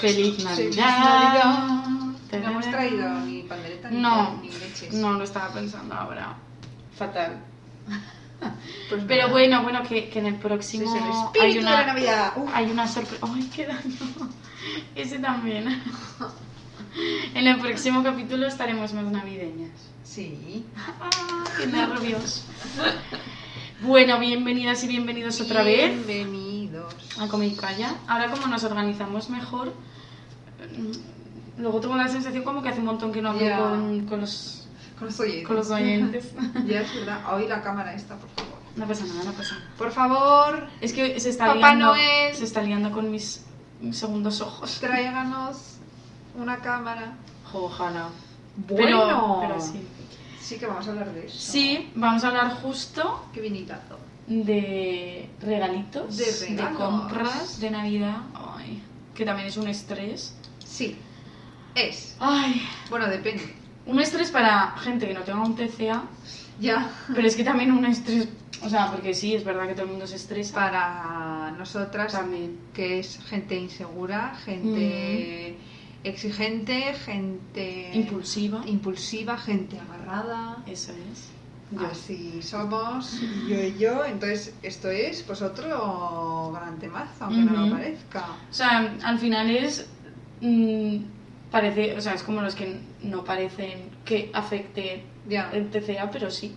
Feliz 0.00 0.42
Navidad. 0.44 0.56
Feliz 0.60 0.84
Navidad. 0.84 1.68
No 2.32 2.48
hemos 2.50 2.70
traído 2.70 3.08
ni 3.20 3.42
pandereta 3.42 3.90
ni, 3.90 4.00
No, 4.00 4.38
ni 4.42 4.48
leches. 4.50 4.94
no 4.94 5.12
lo 5.14 5.24
estaba 5.24 5.52
pensando 5.52 5.94
ahora. 5.94 6.34
Fatal. 6.96 7.36
Pues 8.88 9.04
Pero 9.06 9.28
bueno, 9.28 9.62
bueno, 9.62 9.84
que, 9.84 10.08
que 10.10 10.18
en 10.18 10.26
el 10.26 10.34
Sí, 10.34 10.40
próximo 10.40 10.96
el 10.96 11.02
hay 11.40 11.50
espíritu 11.52 11.58
de 11.58 11.62
la 11.62 11.74
una, 11.76 11.86
Navidad. 11.86 12.32
Hay 12.52 12.70
una 12.72 12.88
sorpresa. 12.88 13.24
¡Ay, 13.32 13.50
qué 13.54 13.66
daño! 13.66 13.96
Ese 14.94 15.18
también. 15.18 15.66
En 17.34 17.46
el 17.46 17.58
próximo 17.58 18.02
capítulo 18.02 18.46
estaremos 18.46 18.92
más 18.92 19.04
navideñas. 19.06 19.70
Sí. 20.04 20.62
¡Ah, 20.76 21.08
qué 21.56 21.66
nervios! 21.66 22.44
Bueno, 23.80 24.18
bienvenidas 24.18 24.84
y 24.84 24.88
bienvenidos 24.88 25.40
otra 25.40 25.62
vez 25.62 26.06
Bienvenidos. 26.06 26.92
a 27.18 27.28
Comicaya. 27.28 27.94
Ahora 28.06 28.30
como 28.30 28.46
nos 28.46 28.62
organizamos 28.64 29.30
mejor, 29.30 29.72
luego 31.56 31.80
tengo 31.80 31.96
la 31.96 32.08
sensación 32.08 32.44
como 32.44 32.62
que 32.62 32.68
hace 32.68 32.80
un 32.80 32.86
montón 32.86 33.10
que 33.10 33.22
no 33.22 33.30
hablo 33.30 33.56
con, 33.70 34.06
con 34.06 34.20
los, 34.20 34.68
Con 34.98 35.06
los 35.06 35.18
oyentes. 35.18 35.46
con 35.46 35.56
los 35.56 35.70
oyentes. 35.70 36.26
ya 36.66 36.82
es 36.82 36.94
verdad. 36.94 37.34
Hoy 37.34 37.48
la 37.48 37.62
cámara 37.62 37.94
esta, 37.94 38.16
por 38.18 38.28
favor. 38.36 38.58
No 38.76 38.86
pasa 38.86 39.06
nada, 39.06 39.24
no 39.24 39.32
pasa 39.32 39.54
nada. 39.54 39.70
Por 39.78 39.90
favor, 39.92 40.66
Es 40.82 40.92
que 40.92 41.18
se 41.18 41.30
está 41.30 41.46
Papá 41.46 41.56
liando, 41.74 41.86
Noel. 41.86 42.34
se 42.34 42.44
está 42.44 42.60
liando 42.62 42.90
con 42.92 43.10
mis 43.10 43.46
segundos 43.90 44.40
ojos. 44.40 44.78
tráiganos 44.80 45.76
una 46.38 46.58
cámara. 46.58 47.14
Ojalá. 47.52 48.08
Bueno. 48.68 49.02
Pero, 49.06 49.38
pero 49.40 49.60
sí. 49.60 49.80
Sí 50.40 50.58
que 50.58 50.66
vamos 50.66 50.86
a 50.86 50.90
hablar 50.90 51.12
de 51.12 51.26
eso. 51.26 51.38
Sí, 51.38 51.90
vamos 51.94 52.24
a 52.24 52.28
hablar 52.28 52.54
justo 52.62 53.24
Qué 53.32 53.40
vinitazo. 53.40 53.98
de 54.26 55.28
regalitos, 55.40 56.16
De 56.16 56.24
regalos. 56.48 56.78
compras 56.78 57.60
de 57.60 57.70
Navidad, 57.70 58.16
Ay, 58.56 58.82
que 59.14 59.24
también 59.24 59.48
es 59.48 59.56
un 59.56 59.68
estrés. 59.68 60.34
Sí. 60.64 60.96
Es. 61.74 62.16
Ay, 62.20 62.62
Bueno, 62.90 63.06
depende. 63.08 63.54
un 63.86 64.00
estrés 64.00 64.30
para 64.30 64.72
gente 64.78 65.06
que 65.08 65.14
no 65.14 65.20
tenga 65.22 65.40
un 65.42 65.54
TCA, 65.56 66.02
Ya. 66.60 66.90
pero 67.14 67.26
es 67.26 67.34
que 67.36 67.44
también 67.44 67.72
un 67.72 67.84
estrés, 67.86 68.28
o 68.64 68.68
sea, 68.68 68.90
porque 68.90 69.14
sí, 69.14 69.34
es 69.34 69.44
verdad 69.44 69.66
que 69.66 69.74
todo 69.74 69.84
el 69.84 69.90
mundo 69.90 70.06
se 70.06 70.16
estresa. 70.16 70.54
Para 70.54 71.50
nosotras, 71.58 72.12
También. 72.12 72.58
que 72.74 72.98
es 73.00 73.18
gente 73.28 73.56
insegura, 73.56 74.34
gente 74.44 75.56
exigente, 76.04 76.94
gente 76.94 77.90
Impulsiva. 77.94 78.62
impulsiva, 78.66 79.36
gente 79.38 79.78
agarrada. 79.78 80.62
Eso 80.66 80.92
es. 81.12 81.28
Yo. 81.70 81.86
Así 81.86 82.42
somos, 82.42 83.20
yo 83.48 83.58
y 83.62 83.78
yo. 83.78 84.04
Entonces, 84.04 84.54
esto 84.62 84.90
es 84.90 85.22
pues 85.22 85.40
otro 85.42 86.52
gran 86.54 86.78
temazo, 86.78 87.24
aunque 87.24 87.40
no 87.50 87.66
lo 87.66 87.72
parezca. 87.74 88.26
O 88.50 88.52
sea, 88.54 88.94
al 89.02 89.18
final 89.18 89.50
es. 89.50 89.88
mm, 90.40 90.96
parece. 91.50 91.96
O 91.96 92.00
sea, 92.00 92.14
es 92.14 92.22
como 92.22 92.42
los 92.42 92.54
que 92.54 92.78
no 93.02 93.24
parecen 93.24 93.90
que 94.04 94.30
afecte 94.34 95.04
Ya, 95.28 95.50
el 95.52 95.70
TCA, 95.70 96.10
pero 96.10 96.30
sí. 96.30 96.54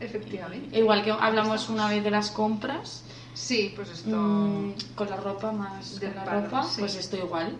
Efectivamente. 0.00 0.78
Igual 0.78 1.02
que 1.04 1.10
hablamos 1.10 1.68
una 1.68 1.88
vez 1.88 2.02
de 2.04 2.10
las 2.10 2.30
compras, 2.30 3.04
Sí, 3.34 3.72
pues 3.74 3.88
esto. 3.90 4.10
mm, 4.16 4.74
con 4.94 5.10
la 5.10 5.16
ropa 5.16 5.50
más. 5.52 5.98
Con 6.00 6.14
la 6.14 6.24
ropa, 6.24 6.62
sí. 6.64 6.80
pues 6.80 6.94
esto 6.96 7.16
igual. 7.16 7.56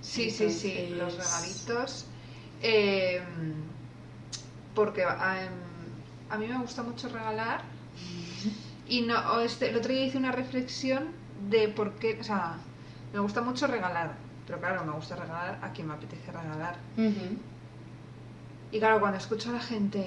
Sí, 0.00 0.30
sí, 0.30 0.50
sí, 0.50 0.88
los 0.96 1.16
regalitos. 1.16 2.06
Eh, 2.62 3.20
porque 4.74 5.02
a, 5.04 5.48
a 6.30 6.36
mí 6.38 6.46
me 6.46 6.58
gusta 6.58 6.82
mucho 6.82 7.08
regalar. 7.08 7.62
Y 8.88 9.00
no, 9.00 9.40
este, 9.40 9.70
el 9.70 9.76
otro 9.76 9.92
día 9.92 10.04
hice 10.06 10.18
una 10.18 10.30
reflexión 10.32 11.08
de 11.50 11.68
por 11.68 11.94
qué. 11.94 12.18
O 12.20 12.24
sea, 12.24 12.58
me 13.12 13.18
gusta 13.18 13.40
mucho 13.42 13.66
regalar. 13.66 14.14
Pero 14.46 14.60
claro, 14.60 14.84
me 14.84 14.92
gusta 14.92 15.16
regalar 15.16 15.58
a 15.60 15.72
quien 15.72 15.88
me 15.88 15.94
apetece 15.94 16.30
regalar. 16.30 16.76
Y 18.70 18.78
claro, 18.78 19.00
cuando 19.00 19.18
escucho 19.18 19.50
a 19.50 19.54
la 19.54 19.60
gente, 19.60 20.06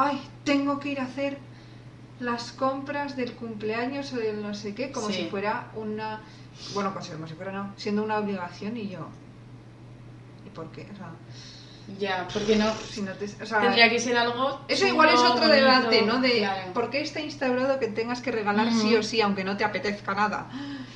ay, 0.00 0.20
tengo 0.44 0.78
que 0.78 0.90
ir 0.90 1.00
a 1.00 1.04
hacer 1.04 1.38
las 2.20 2.52
compras 2.52 3.16
del 3.16 3.32
cumpleaños 3.32 4.12
o 4.12 4.16
del 4.16 4.42
no 4.42 4.54
sé 4.54 4.74
qué, 4.74 4.90
como 4.92 5.08
Sí. 5.08 5.14
si 5.14 5.24
fuera 5.26 5.68
una, 5.74 6.20
bueno, 6.74 6.92
pues 6.92 7.08
como 7.08 7.26
si 7.26 7.34
fuera 7.34 7.52
no, 7.52 7.72
siendo 7.76 8.02
una 8.02 8.18
obligación 8.18 8.76
y 8.76 8.88
yo, 8.88 9.08
¿y 10.46 10.50
por 10.50 10.70
qué? 10.70 10.86
O 10.92 10.96
sea, 10.96 11.10
Ya, 11.98 12.28
porque 12.34 12.54
no. 12.56 12.70
si 12.90 13.00
no 13.02 13.12
te, 13.12 13.24
o 13.24 13.46
sea, 13.46 13.60
Tendría 13.60 13.88
que 13.88 13.98
ser 13.98 14.16
algo. 14.18 14.60
eso 14.68 14.86
igual 14.86 15.08
es 15.08 15.20
otro 15.20 15.46
bonito, 15.48 15.52
debate, 15.52 16.02
¿no? 16.02 16.20
De 16.20 16.38
claro. 16.38 16.72
por 16.74 16.90
qué 16.90 17.00
está 17.00 17.20
instaurado 17.20 17.78
que 17.78 17.88
tengas 17.88 18.20
que 18.20 18.30
regalar 18.30 18.72
sí 18.72 18.94
o 18.94 19.02
sí, 19.02 19.20
aunque 19.22 19.42
no 19.42 19.56
te 19.56 19.64
apetezca 19.64 20.14
nada. 20.14 20.48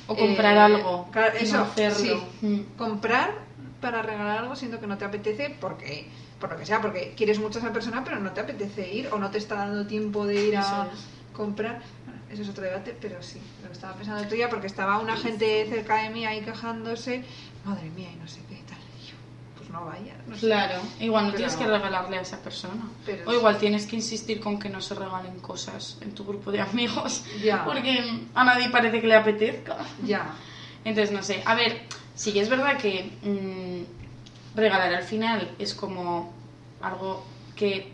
O 0.07 0.15
comprar 0.15 0.55
Eh, 0.55 0.59
algo. 0.59 1.07
claro, 1.11 1.33
eso, 1.39 1.57
no 1.57 1.63
hacerlo. 1.63 1.97
sí. 2.41 2.45
Mm. 2.45 2.77
comprar 2.77 3.31
para 3.81 4.01
regalar 4.01 4.37
algo 4.39 4.55
siendo 4.55 4.79
que 4.79 4.85
no 4.87 4.97
te 4.97 5.05
apetece 5.05 5.55
porque 5.59 6.09
por 6.43 6.51
lo 6.51 6.57
que 6.57 6.65
sea 6.65 6.81
porque 6.81 7.13
quieres 7.15 7.39
mucho 7.39 7.59
a 7.59 7.61
esa 7.61 7.71
persona 7.71 8.03
pero 8.03 8.19
no 8.19 8.31
te 8.33 8.41
apetece 8.41 8.93
ir 8.93 9.07
o 9.13 9.17
no 9.17 9.31
te 9.31 9.37
está 9.37 9.55
dando 9.55 9.87
tiempo 9.87 10.25
de 10.25 10.35
ir 10.49 10.57
a 10.57 10.89
es. 10.91 10.99
comprar 11.31 11.81
Bueno, 12.05 12.19
eso 12.29 12.41
es 12.41 12.49
otro 12.49 12.65
debate 12.65 12.93
pero 12.99 13.23
sí 13.23 13.39
lo 13.61 13.69
que 13.69 13.73
estaba 13.73 13.93
pensando 13.93 14.27
tuya 14.27 14.49
porque 14.49 14.67
estaba 14.67 14.99
una 14.99 15.15
gente 15.15 15.65
cerca 15.69 16.03
de 16.03 16.09
mí 16.09 16.25
ahí 16.25 16.41
quejándose 16.41 17.23
madre 17.63 17.89
mía 17.91 18.09
y 18.11 18.17
no 18.17 18.27
sé 18.27 18.41
qué 18.49 18.55
tal 18.67 18.77
y 19.01 19.07
yo 19.07 19.15
pues 19.57 19.69
no 19.69 19.85
vaya 19.85 20.15
no 20.27 20.35
sé. 20.35 20.47
Claro, 20.47 20.81
igual 20.99 21.27
no 21.27 21.31
Pero- 21.31 21.37
tienes 21.37 21.55
que 21.55 21.65
regalarle 21.67 22.17
a 22.17 22.21
esa 22.21 22.39
persona. 22.43 22.83
Pero 23.05 23.25
o 23.25 23.31
sí. 23.31 23.37
igual 23.37 23.57
tienes 23.57 23.85
que 23.85 23.95
insistir 23.95 24.41
con 24.41 24.59
que 24.59 24.67
no 24.67 24.81
se 24.81 24.95
regalen 24.95 25.39
cosas 25.39 25.97
en 26.01 26.11
tu 26.13 26.25
grupo 26.25 26.51
de 26.51 26.59
amigos. 26.59 27.23
Ya. 27.41 27.63
Porque 27.63 28.03
a 28.35 28.43
nadie 28.43 28.69
parece 28.69 28.99
que 28.99 29.07
le 29.07 29.15
apetezca. 29.15 29.77
ya 30.03 30.33
Entonces, 30.83 31.13
no 31.15 31.23
sé. 31.23 31.41
A 31.45 31.55
ver, 31.55 31.83
sí 32.15 32.33
que 32.33 32.41
es 32.41 32.49
verdad 32.49 32.77
que 32.77 33.11
mm, 33.21 33.92
regalar 34.55 34.93
al 34.93 35.03
final 35.03 35.51
es 35.59 35.73
como 35.73 36.31
algo 36.81 37.25
que 37.55 37.91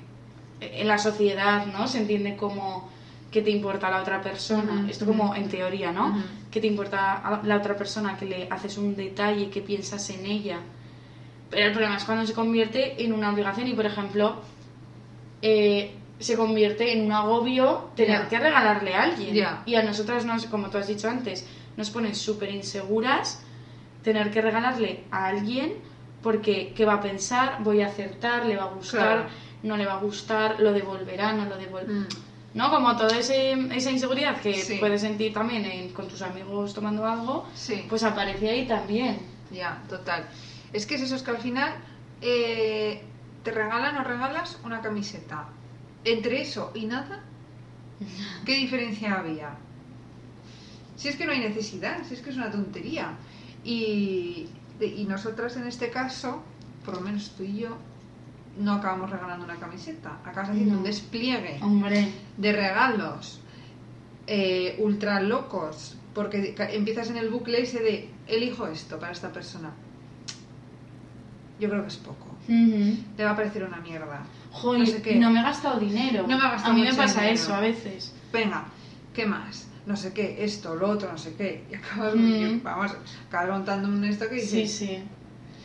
en 0.62 0.88
la 0.88 0.98
sociedad, 0.98 1.66
¿no? 1.68 1.88
Se 1.88 2.00
entiende 2.00 2.36
como 2.36 2.90
que 3.32 3.42
te 3.42 3.52
importa 3.52 3.90
la 3.90 4.02
otra 4.02 4.22
persona. 4.22 4.88
Esto 4.90 5.06
como 5.06 5.36
en 5.36 5.50
teoría, 5.50 5.92
¿no? 5.92 6.10
Ujú. 6.10 6.20
Que 6.52 6.60
te 6.60 6.68
importa 6.68 7.18
a 7.18 7.42
la 7.44 7.58
otra 7.58 7.76
persona, 7.78 8.18
que 8.18 8.26
le 8.26 8.48
haces 8.50 8.78
un 8.78 8.96
detalle, 8.96 9.50
que 9.50 9.62
piensas 9.62 10.10
en 10.10 10.26
ella. 10.26 10.60
Pero 11.50 11.68
el 11.68 11.72
problema 11.72 11.98
es 11.98 12.04
cuando 12.04 12.26
se 12.26 12.34
convierte 12.34 13.04
en 13.04 13.14
una 13.14 13.32
obligación 13.32 13.68
y, 13.68 13.74
por 13.74 13.86
ejemplo, 13.86 14.36
eh, 15.42 15.96
se 16.20 16.36
convierte 16.36 16.94
en 16.94 17.06
un 17.06 17.12
agobio 17.12 17.90
tener 17.96 18.28
que 18.28 18.40
regalarle 18.40 18.94
a 18.94 19.04
alguien. 19.04 19.48
Y 19.66 19.76
a 19.76 19.84
nosotras, 19.84 20.26
nos, 20.26 20.46
como 20.46 20.70
tú 20.70 20.78
has 20.78 20.88
dicho 20.88 21.08
antes, 21.08 21.48
nos 21.78 21.90
ponen 21.92 22.16
súper 22.16 22.52
inseguras 22.52 23.44
tener 24.04 24.32
que 24.32 24.42
regalarle 24.42 25.04
a 25.12 25.28
alguien 25.28 25.76
porque 26.22 26.74
¿qué 26.76 26.86
va 26.86 26.96
a 26.96 27.02
pensar? 27.02 27.58
¿Voy 27.64 27.82
a 27.82 27.88
acertar? 27.88 28.46
¿Le 28.46 28.56
va 28.58 28.64
a 28.64 28.74
gustar? 28.74 29.00
Claro. 29.24 29.30
¿No 29.64 29.78
le 29.78 29.86
va 29.86 29.94
a 29.94 30.00
gustar? 30.00 30.60
¿Lo 30.60 30.72
devolverá? 30.74 31.34
¿No 31.34 31.46
lo 31.46 31.58
devolverá? 31.58 31.94
Mm. 32.02 32.08
¿No? 32.56 32.70
Como 32.72 32.96
toda 32.98 33.18
ese- 33.18 33.52
esa 33.76 33.92
inseguridad 33.92 34.40
que 34.42 34.54
Sí. 34.56 34.78
puedes 34.80 35.02
sentir 35.02 35.34
también 35.34 35.66
en- 35.66 35.90
con 35.94 36.08
tus 36.08 36.22
amigos 36.22 36.74
tomando 36.74 37.06
algo, 37.06 37.46
sí 37.54 37.86
pues 37.90 38.04
aparece 38.04 38.50
ahí 38.50 38.68
también. 38.68 39.20
Ya, 39.52 39.82
total. 39.90 40.28
Es 40.74 40.86
que 40.86 40.96
es 40.96 41.02
eso, 41.02 41.16
es 41.16 41.24
que 41.24 41.32
al 41.32 41.38
final 41.40 41.74
eh, 42.22 43.02
te 43.44 43.52
regalan 43.52 43.96
o 43.98 44.04
regalas 44.04 44.60
una 44.66 44.82
camiseta. 44.82 45.46
Entre 46.04 46.42
eso 46.42 46.72
y 46.76 46.86
nada, 46.86 47.22
¿qué 48.46 48.56
diferencia 48.56 49.16
había? 49.20 49.52
Si 50.96 51.08
es 51.08 51.16
que 51.16 51.26
no 51.26 51.32
hay 51.32 51.40
necesidad, 51.40 52.04
si 52.06 52.14
es 52.16 52.22
que 52.22 52.30
es 52.32 52.36
una 52.36 52.52
tontería. 52.52 53.14
Y, 53.64 54.48
y 54.88 55.04
nosotras 55.06 55.56
en 55.58 55.68
este 55.68 55.90
caso, 55.90 56.42
por 56.86 56.96
lo 56.96 57.02
menos 57.02 57.32
tú 57.38 57.44
y 57.44 57.58
yo, 57.60 57.78
no 58.58 58.74
acabamos 58.74 59.10
regalando 59.10 59.46
una 59.46 59.56
camiseta. 59.58 60.18
Acabas 60.26 60.50
haciendo 60.50 60.74
No. 60.74 60.78
un 60.80 60.84
despliegue 60.84 61.60
Hombre, 61.62 62.10
de 62.38 62.52
regalos 62.52 63.40
eh, 64.28 64.76
ultra 64.80 65.22
locos, 65.22 65.96
porque 66.14 66.56
empiezas 66.72 67.10
en 67.10 67.18
el 67.18 67.30
bucle 67.30 67.62
ese 67.62 67.80
de 67.80 68.10
elijo 68.28 68.68
esto 68.68 69.00
para 69.00 69.12
esta 69.12 69.32
persona. 69.32 69.72
Yo 71.60 71.70
creo 71.70 71.82
que 71.82 71.88
es 71.90 71.98
poco. 71.98 72.28
Le 72.48 73.24
va 73.24 73.32
a 73.32 73.36
parecer 73.36 73.64
una 73.64 73.78
mierda. 73.78 74.24
Joder, 74.52 74.80
No 74.82 74.86
sé 74.88 75.02
qué. 75.02 75.16
no 75.18 75.30
me 75.30 75.40
he 75.40 75.44
gastado 75.44 75.80
dinero. 75.80 76.24
No 76.24 76.30
me 76.38 76.46
he 76.46 76.50
gastado 76.50 76.72
A 76.72 76.76
mí 76.76 76.82
me 76.84 76.94
pasa 76.94 77.22
dinero. 77.22 77.36
eso 77.42 77.54
a 77.54 77.60
veces. 77.60 78.14
Venga, 78.32 78.66
¿qué 79.14 79.26
más? 79.26 79.68
No 79.90 79.96
sé 79.98 80.14
qué, 80.14 80.44
esto, 80.44 80.76
lo 80.76 80.88
otro, 80.92 81.12
no 81.12 81.18
sé 81.18 81.34
qué. 81.36 81.64
Y 81.72 81.74
acabas, 81.74 82.14
Mm. 82.14 82.62
vamos, 82.62 82.92
acabas 83.28 83.50
montando 83.50 83.88
un 83.88 84.04
esto 84.04 84.30
que 84.30 84.40
Sí, 84.40 84.58
dices. 84.58 84.72
sí. 84.78 85.00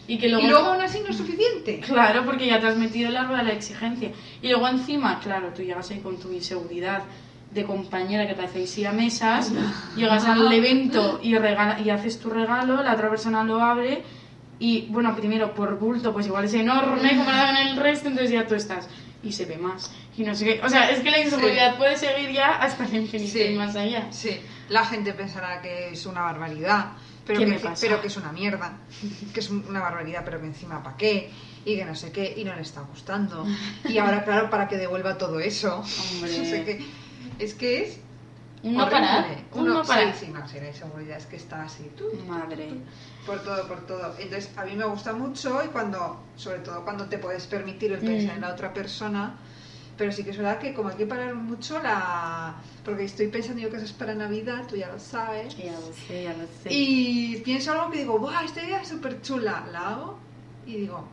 Y 0.08 0.16
que 0.16 0.30
luego... 0.30 0.46
Y 0.46 0.48
luego 0.48 0.66
aún 0.68 0.80
así 0.80 1.00
no 1.00 1.08
es 1.10 1.16
suficiente. 1.18 1.80
Claro, 1.80 2.24
porque 2.24 2.46
ya 2.46 2.58
te 2.58 2.66
has 2.68 2.76
metido 2.78 3.10
el 3.10 3.16
árbol 3.18 3.36
de 3.36 3.42
la 3.44 3.52
exigencia. 3.52 4.12
Y 4.40 4.48
luego 4.48 4.66
encima, 4.66 5.20
claro, 5.20 5.48
tú 5.54 5.60
llegas 5.62 5.90
ahí 5.90 5.98
con 6.00 6.18
tu 6.18 6.32
inseguridad 6.32 7.02
de 7.52 7.64
compañera 7.64 8.26
que 8.26 8.32
parecéis 8.32 8.78
ir 8.78 8.86
a 8.86 8.92
mesas, 8.92 9.52
llegas 9.96 10.24
al 10.24 10.50
evento 10.50 11.20
y, 11.22 11.34
regala- 11.36 11.78
y 11.84 11.90
haces 11.90 12.18
tu 12.18 12.30
regalo, 12.30 12.82
la 12.82 12.94
otra 12.94 13.10
persona 13.10 13.44
lo 13.44 13.60
abre 13.62 14.02
y, 14.58 14.86
bueno, 14.88 15.14
primero 15.14 15.52
por 15.52 15.78
bulto, 15.78 16.14
pues 16.14 16.26
igual 16.28 16.46
es 16.46 16.54
enorme 16.54 17.14
comparado 17.14 17.48
con 17.58 17.66
el 17.66 17.76
resto, 17.76 18.08
entonces 18.08 18.32
ya 18.32 18.46
tú 18.46 18.54
estás 18.54 18.88
y 19.24 19.32
se 19.32 19.44
ve 19.46 19.56
más. 19.56 19.90
Y 20.16 20.22
no 20.22 20.34
sé 20.34 20.44
qué. 20.44 20.60
O 20.62 20.68
sea, 20.68 20.90
es 20.90 21.00
que 21.00 21.10
la 21.10 21.20
inseguridad 21.20 21.76
puede 21.76 21.96
seguir 21.96 22.30
ya 22.32 22.56
hasta 22.56 22.84
el 22.84 22.94
infinito 22.96 23.32
Sí. 23.32 23.42
y 23.42 23.54
más 23.54 23.74
allá. 23.76 24.08
Sí, 24.12 24.40
la 24.68 24.84
gente 24.84 25.12
pensará 25.14 25.60
que 25.62 25.90
es 25.90 26.06
una 26.06 26.22
barbaridad, 26.22 26.92
pero, 27.26 27.40
¿Qué 27.40 27.46
que, 27.46 27.68
pero 27.80 28.00
que 28.00 28.06
es 28.08 28.16
una 28.16 28.32
mierda, 28.32 28.78
que 29.32 29.40
es 29.40 29.50
una 29.50 29.80
barbaridad, 29.80 30.22
pero 30.24 30.40
que 30.40 30.46
encima 30.46 30.82
para 30.82 30.96
qué, 30.96 31.30
y 31.64 31.76
que 31.76 31.84
no 31.84 31.94
sé 31.94 32.12
qué, 32.12 32.34
y 32.36 32.44
no 32.44 32.54
le 32.54 32.62
está 32.62 32.82
gustando. 32.82 33.46
Y 33.88 33.96
ahora, 33.98 34.24
claro, 34.24 34.50
para 34.50 34.68
que 34.68 34.76
devuelva 34.76 35.16
todo 35.16 35.40
eso. 35.40 35.78
Hombre. 35.78 36.30
No 36.38 36.44
sé 36.44 36.64
qué. 36.64 36.84
Es 37.38 37.54
que 37.54 37.82
es. 37.82 37.98
Un 38.64 38.76
no 38.76 38.88
parar. 38.88 39.26
Un 39.52 39.60
Uno- 39.62 39.74
no 39.74 39.82
parar. 39.84 40.14
Sí, 40.14 40.26
sí, 40.26 40.32
no, 40.32 40.46
sí, 40.48 40.58
la 40.58 40.68
inseguridad 40.68 41.18
es 41.18 41.26
que 41.26 41.36
está 41.36 41.62
así. 41.62 41.90
tú, 41.96 42.04
Madre. 42.26 42.70
por 43.26 43.38
todo, 43.42 43.68
por 43.68 43.86
todo. 43.86 44.14
Entonces, 44.18 44.50
a 44.56 44.64
mí 44.64 44.74
me 44.74 44.84
gusta 44.86 45.12
mucho 45.12 45.62
y 45.64 45.68
cuando, 45.68 46.20
sobre 46.36 46.58
todo 46.60 46.82
cuando 46.84 47.04
te 47.06 47.18
puedes 47.18 47.46
permitir 47.46 47.92
el 47.92 48.00
pensar 48.00 48.32
Mm. 48.32 48.36
en 48.36 48.40
la 48.40 48.52
otra 48.52 48.72
persona, 48.72 49.36
pero 49.96 50.10
sí 50.12 50.24
que 50.24 50.30
es 50.30 50.38
verdad 50.38 50.58
que 50.58 50.74
como 50.74 50.88
hay 50.88 50.96
que 50.96 51.06
parar 51.06 51.34
mucho 51.34 51.80
la... 51.82 52.54
Porque 52.84 53.04
estoy 53.04 53.28
pensando 53.28 53.60
yo 53.62 53.70
cosas 53.70 53.92
para 53.92 54.14
Navidad, 54.14 54.62
tú 54.68 54.76
ya 54.76 54.88
lo 54.88 54.98
sabes. 54.98 55.56
Ya 55.56 55.72
lo 55.72 55.92
sé, 56.06 56.24
ya 56.24 56.32
lo 56.32 56.44
sé. 56.62 56.68
Y 56.72 57.36
pienso 57.44 57.72
algo 57.72 57.90
que 57.90 57.98
digo, 57.98 58.18
¡buah, 58.18 58.44
esta 58.44 58.62
idea 58.64 58.80
es 58.82 58.88
súper 58.88 59.20
chula! 59.22 59.64
La 59.72 59.88
hago 59.90 60.18
y 60.66 60.76
digo, 60.78 61.06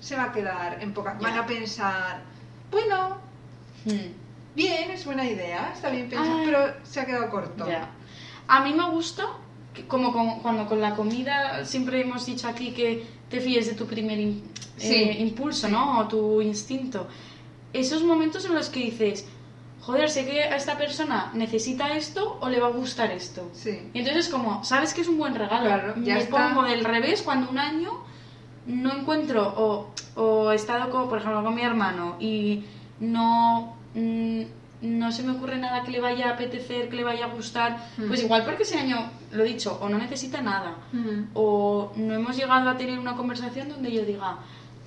se 0.00 0.16
va 0.16 0.24
a 0.24 0.32
quedar 0.32 0.82
en 0.82 0.92
poca... 0.92 1.16
Van 1.20 1.38
a 1.38 1.46
pensar, 1.46 2.22
bueno, 2.70 3.18
Hmm. 3.84 4.23
Bien, 4.54 4.90
es 4.90 5.04
buena 5.04 5.24
idea, 5.24 5.70
está 5.74 5.90
bien 5.90 6.08
pensado, 6.08 6.38
Ay. 6.38 6.44
pero 6.46 6.74
se 6.84 7.00
ha 7.00 7.06
quedado 7.06 7.30
corto. 7.30 7.66
Ya. 7.66 7.90
A 8.48 8.60
mí 8.64 8.72
me 8.72 8.88
gusta, 8.90 9.24
que 9.72 9.86
como 9.86 10.12
con- 10.12 10.40
cuando 10.40 10.66
con 10.66 10.80
la 10.80 10.94
comida 10.94 11.64
siempre 11.64 12.00
hemos 12.02 12.26
dicho 12.26 12.46
aquí 12.48 12.72
que 12.72 13.04
te 13.28 13.40
fíes 13.40 13.66
de 13.66 13.74
tu 13.74 13.86
primer 13.86 14.18
im- 14.18 14.40
Sí, 14.76 14.94
eh, 14.94 15.16
impulso, 15.20 15.66
sí. 15.68 15.72
¿no? 15.72 15.98
O 16.00 16.08
tu 16.08 16.40
instinto. 16.42 17.06
Esos 17.72 18.02
momentos 18.04 18.44
en 18.44 18.54
los 18.54 18.68
que 18.68 18.80
dices, 18.80 19.26
joder, 19.80 20.10
sé 20.10 20.24
que 20.26 20.42
a 20.44 20.56
esta 20.56 20.76
persona 20.78 21.30
necesita 21.34 21.96
esto 21.96 22.38
o 22.40 22.48
le 22.48 22.60
va 22.60 22.68
a 22.68 22.70
gustar 22.70 23.10
esto. 23.12 23.50
Sí. 23.52 23.90
Y 23.92 23.98
entonces 24.00 24.28
como, 24.28 24.62
sabes 24.64 24.94
que 24.94 25.00
es 25.02 25.08
un 25.08 25.18
buen 25.18 25.34
regalo. 25.34 25.64
Claro, 25.66 25.94
ya 26.02 26.14
Me 26.14 26.20
está. 26.20 26.48
pongo 26.48 26.62
del 26.64 26.84
revés 26.84 27.22
cuando 27.22 27.50
un 27.50 27.58
año 27.58 27.92
no 28.66 28.92
encuentro 28.92 29.46
o, 29.56 29.90
o 30.20 30.52
he 30.52 30.54
estado 30.54 30.90
con, 30.90 31.08
por 31.08 31.18
ejemplo 31.18 31.42
con 31.42 31.54
mi 31.54 31.62
hermano 31.62 32.16
y 32.20 32.64
no 33.00 33.76
mm, 33.94 34.42
no 34.82 35.12
se 35.12 35.22
me 35.22 35.32
ocurre 35.32 35.56
nada 35.58 35.82
que 35.82 35.90
le 35.92 36.00
vaya 36.00 36.28
a 36.28 36.34
apetecer, 36.34 36.88
que 36.90 36.96
le 36.96 37.04
vaya 37.04 37.24
a 37.26 37.28
gustar, 37.28 37.78
Mm. 37.96 38.08
pues 38.08 38.22
igual 38.22 38.44
porque 38.44 38.64
ese 38.64 38.78
año, 38.78 39.10
lo 39.32 39.42
he 39.44 39.46
dicho, 39.48 39.78
o 39.80 39.88
no 39.88 39.96
necesita 39.98 40.42
nada, 40.42 40.76
Ujú. 40.92 41.26
o 41.34 41.92
no 41.96 42.14
hemos 42.14 42.36
llegado 42.36 42.68
a 42.68 42.76
tener 42.76 42.98
una 42.98 43.16
conversación 43.16 43.68
donde 43.68 43.90
yo 43.92 44.04
diga, 44.04 44.38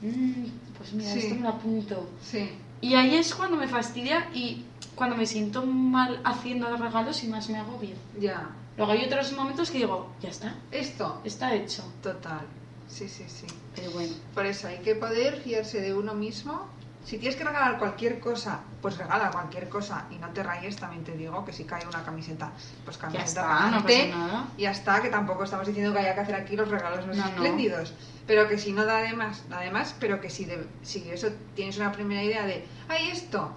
"Mm, 0.01 0.45
pues 0.77 0.93
mira, 0.93 1.11
Sí. 1.11 1.19
esto 1.19 1.35
me 1.35 1.41
lo 1.41 1.49
apunto. 1.49 2.09
Sí. 2.21 2.49
Y 2.81 2.93
ahí 2.93 3.15
es 3.15 3.33
cuando 3.33 3.57
me 3.57 3.67
fastidia 3.67 4.29
y 4.33 4.63
cuando 4.93 5.15
me 5.15 5.25
siento 5.25 5.65
mal 5.65 6.19
haciendo 6.23 6.75
regalos 6.77 7.23
y 7.23 7.27
más 7.27 7.49
me 7.49 7.57
agobio. 7.57 7.95
Ya. 8.19 8.49
Luego 8.77 8.91
hay 8.91 9.05
otros 9.05 9.31
momentos 9.33 9.71
que 9.71 9.79
digo, 9.79 10.11
ya 10.21 10.29
está, 10.29 10.53
Esto, 10.71 11.21
está 11.23 11.55
hecho. 11.55 11.83
total. 12.03 12.41
Sí, 12.87 13.09
sí, 13.09 13.23
sí. 13.27 13.47
Pero 13.75 13.89
bueno, 13.91 14.13
Por 14.35 14.45
eso 14.45 14.67
hay 14.67 14.77
que 14.77 14.93
poder 14.95 15.37
fiarse 15.41 15.81
de 15.81 15.93
uno 15.95 16.13
mismo. 16.13 16.67
Si 17.07 17.17
tienes 17.17 17.37
que 17.37 17.45
regalar 17.45 17.79
cualquier 17.79 18.19
cosa, 18.19 18.59
pues 18.81 18.97
regala 18.97 19.31
cualquier 19.31 19.69
cosa 19.69 20.07
y 20.11 20.15
no 20.17 20.27
te 20.31 20.43
rayes, 20.43 20.75
también 20.75 21.05
te 21.05 21.13
digo 21.15 21.45
que 21.45 21.53
si 21.53 21.63
cae 21.63 21.87
una 21.87 22.03
camiseta, 22.03 22.51
pues 22.83 22.97
ya 22.97 23.01
camiseta 23.03 23.23
está, 23.23 23.43
para 23.47 23.71
no 23.71 23.77
nada. 24.09 24.45
y 24.57 24.63
ya 24.63 24.71
está, 24.71 25.01
que 25.01 25.07
tampoco 25.07 25.45
estamos 25.45 25.65
diciendo 25.67 25.93
que 25.93 25.99
haya 25.99 26.13
que 26.15 26.19
hacer 26.19 26.35
aquí 26.35 26.57
los 26.57 26.67
regalos 26.67 27.07
más 27.07 27.15
No, 27.15 27.23
no. 27.23 27.29
espléndidos, 27.29 27.93
pero 28.25 28.49
que 28.49 28.57
si 28.57 28.73
no 28.73 28.83
da 28.83 28.97
de 28.97 29.13
más, 29.13 29.47
da 29.47 29.61
de 29.61 29.71
más, 29.71 29.95
pero 30.01 30.19
que 30.19 30.29
si, 30.29 30.43
de- 30.43 30.67
si 30.81 31.09
eso 31.09 31.29
tienes 31.55 31.77
una 31.77 31.93
primera 31.93 32.21
idea 32.21 32.45
de, 32.45 32.65
ay, 32.89 33.09
esto, 33.09 33.53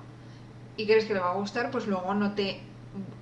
y 0.77 0.87
crees 0.87 1.07
que 1.07 1.15
le 1.15 1.21
va 1.21 1.31
a 1.33 1.35
gustar, 1.35 1.73
pues 1.73 1.89
luego 1.89 2.15
no 2.15 2.35
te 2.35 2.63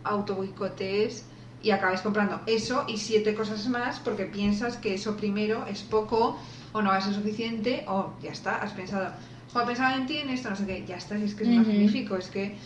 auto 0.04 0.34
boicotees 0.34 1.24
y 1.62 1.70
acabes 1.70 2.02
comprando 2.02 2.42
eso 2.44 2.84
y 2.86 2.98
siete 2.98 3.34
cosas 3.34 3.66
más 3.69 3.98
porque 3.98 4.26
piensas 4.26 4.76
que 4.76 4.92
eso 4.92 5.16
primero 5.16 5.64
es 5.66 5.82
poco 5.84 6.38
o 6.72 6.82
no 6.82 6.90
va 6.90 6.96
a 6.96 7.00
ser 7.00 7.14
suficiente 7.14 7.84
o 7.88 8.12
ya 8.22 8.31
está, 8.32 8.56
has 8.56 8.72
pensado, 8.72 9.10
o 9.54 9.60
he 9.60 9.66
pensado 9.66 9.96
en 9.96 10.06
ti 10.06 10.18
en 10.18 10.30
esto, 10.30 10.50
no 10.50 10.56
sé 10.56 10.66
qué, 10.66 10.84
ya 10.86 10.96
está, 10.96 11.16
es 11.16 11.34
que 11.34 11.44
es 11.44 11.48
Ujú. 11.48 11.58
magnífico, 11.58 12.16
es 12.16 12.28
que 12.28 12.56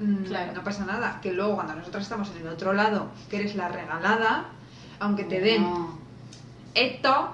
mm, 0.00 0.24
Claro. 0.24 0.52
no 0.54 0.64
pasa 0.64 0.84
nada, 0.84 1.20
que 1.22 1.32
luego 1.32 1.54
cuando 1.54 1.74
nosotros 1.74 2.02
estamos 2.02 2.30
en 2.34 2.42
el 2.42 2.48
otro 2.48 2.72
lado, 2.72 3.08
que 3.30 3.36
eres 3.36 3.54
la 3.54 3.68
regalada, 3.68 4.46
aunque 5.00 5.24
te 5.24 5.40
den 5.40 5.62
No. 5.62 5.98
esto, 6.74 7.32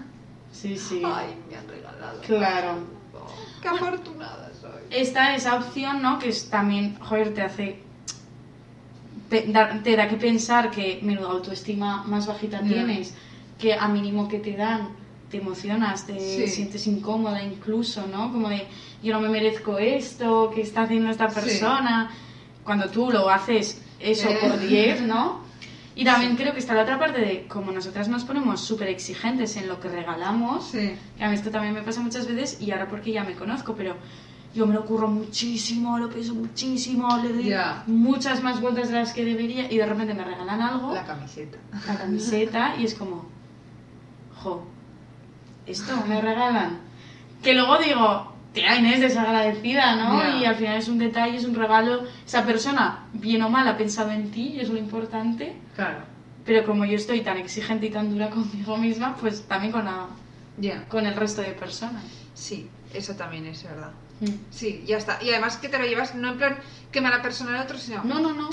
Sí, 0.52 0.78
sí. 0.78 1.02
ay, 1.04 1.34
me 1.50 1.56
han 1.56 1.68
regalado. 1.68 2.20
Claro. 2.22 2.78
Oh, 3.12 3.34
qué 3.60 3.68
afortunada 3.68 4.50
soy. 4.60 4.70
Está 4.90 5.34
esa 5.34 5.56
opción, 5.56 6.00
¿no? 6.02 6.18
Que 6.18 6.28
es 6.28 6.48
también, 6.48 6.96
joder, 7.00 7.34
te 7.34 7.42
hace. 7.42 7.82
Te 9.28 9.46
da, 9.52 9.80
te 9.82 9.96
da 9.96 10.08
que 10.08 10.16
pensar 10.16 10.70
que 10.70 11.00
menuda 11.02 11.30
autoestima 11.30 12.04
más 12.04 12.26
bajita 12.26 12.60
tienes, 12.60 13.14
que 13.58 13.74
a 13.74 13.88
mínimo 13.88 14.28
que 14.28 14.38
te 14.38 14.56
dan 14.56 14.90
te 15.34 15.40
emocionas, 15.40 16.06
te 16.06 16.20
Sí. 16.20 16.46
sientes 16.46 16.86
incómoda 16.86 17.42
incluso, 17.42 18.06
¿no? 18.06 18.30
Como 18.30 18.48
de 18.48 18.66
yo 19.02 19.12
no 19.12 19.20
me 19.20 19.28
merezco 19.28 19.78
esto, 19.78 20.52
¿qué 20.54 20.60
está 20.60 20.82
haciendo 20.82 21.10
esta 21.10 21.28
Sí. 21.28 21.34
persona? 21.34 22.10
Cuando 22.62 22.88
tú 22.88 23.10
lo 23.10 23.28
haces 23.28 23.82
eso 23.98 24.28
Eh. 24.30 24.38
por 24.40 24.60
10, 24.60 25.02
¿no? 25.02 25.40
Y 25.96 26.04
también 26.04 26.36
creo 26.36 26.52
que 26.52 26.60
está 26.60 26.74
la 26.74 26.82
otra 26.82 26.98
parte 27.00 27.20
de 27.20 27.46
como 27.48 27.72
nosotras 27.72 28.08
nos 28.08 28.22
ponemos 28.24 28.60
súper 28.60 28.88
exigentes 28.88 29.56
en 29.56 29.66
lo 29.66 29.80
que 29.80 29.88
regalamos, 29.88 30.68
Sí, 30.70 30.94
que 31.18 31.24
a 31.24 31.28
mí 31.28 31.34
esto 31.34 31.50
también 31.50 31.74
me 31.74 31.82
pasa 31.82 32.00
muchas 32.00 32.26
veces 32.28 32.60
y 32.60 32.70
ahora 32.70 32.86
porque 32.88 33.10
ya 33.12 33.24
me 33.24 33.34
conozco, 33.34 33.74
pero 33.74 33.96
yo 34.54 34.66
me 34.68 34.74
lo 34.74 34.84
curro 34.86 35.08
muchísimo, 35.08 35.98
lo 35.98 36.08
pienso 36.10 36.32
muchísimo, 36.34 37.08
le 37.18 37.32
doy 37.32 37.44
Ya. 37.48 37.82
muchas 37.88 38.40
más 38.40 38.60
vueltas 38.60 38.88
de 38.88 38.94
las 38.94 39.12
que 39.12 39.24
debería 39.24 39.70
y 39.70 39.78
de 39.78 39.86
repente 39.86 40.14
me 40.14 40.22
regalan 40.24 40.60
algo, 40.62 40.94
la 40.94 41.04
camiseta. 41.04 41.58
la 41.88 41.96
camiseta, 41.98 42.74
y 42.78 42.84
es 42.84 42.94
como, 42.94 43.24
jo, 44.42 44.64
esto 45.66 45.96
me 46.06 46.20
regalan. 46.20 46.78
Que 47.42 47.54
luego 47.54 47.78
digo, 47.78 48.32
tía 48.52 48.76
Inés, 48.76 49.00
desagradecida, 49.00 49.96
¿no? 49.96 50.38
Y 50.38 50.44
al 50.44 50.56
final 50.56 50.76
es 50.78 50.88
un 50.88 50.98
detalle, 50.98 51.36
es 51.36 51.44
un 51.44 51.54
regalo. 51.54 52.04
Esa 52.26 52.44
persona, 52.44 53.04
bien 53.12 53.42
o 53.42 53.50
mal, 53.50 53.66
ha 53.68 53.76
pensado 53.76 54.10
en 54.10 54.30
ti 54.30 54.54
y 54.56 54.60
es 54.60 54.68
lo 54.68 54.76
importante. 54.78 55.56
Claro, 55.74 55.98
Pero 56.44 56.64
como 56.64 56.84
yo 56.84 56.96
estoy 56.96 57.20
tan 57.22 57.36
exigente 57.38 57.86
y 57.86 57.90
tan 57.90 58.10
dura 58.10 58.30
conmigo 58.30 58.76
misma, 58.76 59.16
pues 59.16 59.42
también 59.46 59.72
con, 59.72 59.84
la, 59.84 60.06
con 60.88 61.06
el 61.06 61.14
resto 61.14 61.42
de 61.42 61.52
personas. 61.52 62.04
Sí, 62.34 62.68
eso 62.92 63.14
también 63.14 63.46
es 63.46 63.62
verdad. 63.64 63.90
Mm. 64.20 64.26
Sí, 64.50 64.84
ya 64.86 64.96
está. 64.96 65.22
Y 65.22 65.30
además 65.30 65.56
que 65.56 65.68
te 65.68 65.78
lo 65.78 65.84
llevas 65.84 66.14
no 66.14 66.28
en 66.32 66.38
plan 66.38 66.56
que 66.92 67.00
mala 67.00 67.20
persona 67.22 67.56
el 67.56 67.62
otro, 67.62 67.76
sino 67.78 68.04
No, 68.04 68.20
no, 68.20 68.32
no. 68.32 68.48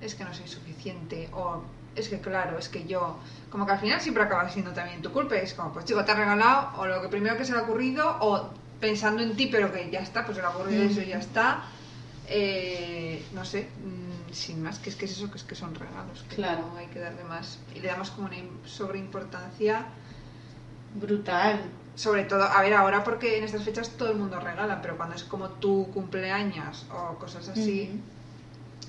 es 0.00 0.14
que 0.14 0.24
no 0.24 0.32
soy 0.34 0.48
suficiente 0.48 1.28
o 1.32 1.62
es 1.96 2.08
que 2.08 2.20
claro, 2.20 2.58
es 2.58 2.68
que 2.68 2.84
yo 2.86 3.18
como 3.50 3.64
que 3.66 3.72
al 3.72 3.78
final 3.80 4.00
siempre 4.00 4.22
acaba 4.22 4.48
siendo 4.50 4.72
también 4.72 5.02
tu 5.02 5.10
culpa. 5.12 5.36
Es 5.36 5.54
como, 5.54 5.72
pues 5.72 5.84
chico, 5.86 6.04
te 6.04 6.12
ha 6.12 6.14
regalado 6.14 6.78
o 6.80 6.86
lo 6.86 7.00
que 7.02 7.08
primero 7.08 7.36
que 7.36 7.44
se 7.44 7.52
le 7.52 7.58
ha 7.58 7.62
ocurrido 7.62 8.16
o 8.20 8.50
pensando 8.80 9.22
en 9.22 9.34
ti, 9.36 9.46
pero 9.46 9.72
que 9.72 9.90
ya 9.90 10.00
está, 10.00 10.24
pues 10.24 10.36
se 10.36 10.42
le 10.42 10.48
ha 10.48 10.50
ocurrido 10.50 10.84
Mm. 10.84 10.86
eso 10.88 11.00
y 11.00 11.06
ya 11.06 11.18
está. 11.18 11.64
Eh, 12.28 13.24
no 13.32 13.44
sé, 13.44 13.68
mm, 13.84 14.32
sin 14.32 14.62
más, 14.62 14.78
que 14.80 14.90
es 14.90 14.96
que 14.96 15.04
es 15.06 15.12
eso, 15.12 15.30
que 15.30 15.38
es 15.38 15.44
que 15.44 15.54
son 15.54 15.74
regalos. 15.74 16.24
Que 16.28 16.36
Claro. 16.36 16.66
no 16.72 16.76
hay 16.76 16.86
que 16.86 16.98
darle 16.98 17.24
más. 17.24 17.58
Y 17.74 17.80
le 17.80 17.88
damos 17.88 18.10
como 18.10 18.26
una 18.26 18.36
im- 18.36 18.64
sobreimportancia. 18.66 19.86
Brutal. 20.94 21.60
Sobre 21.94 22.24
todo, 22.24 22.44
a 22.44 22.60
ver, 22.60 22.74
ahora 22.74 23.04
porque 23.04 23.38
en 23.38 23.44
estas 23.44 23.62
fechas 23.62 23.90
todo 23.90 24.10
el 24.10 24.18
mundo 24.18 24.38
regala, 24.38 24.82
pero 24.82 24.96
cuando 24.98 25.14
es 25.14 25.24
como 25.24 25.48
tu 25.48 25.90
cumpleaños 25.92 26.84
o 26.92 27.14
cosas 27.18 27.48
así, 27.48 27.98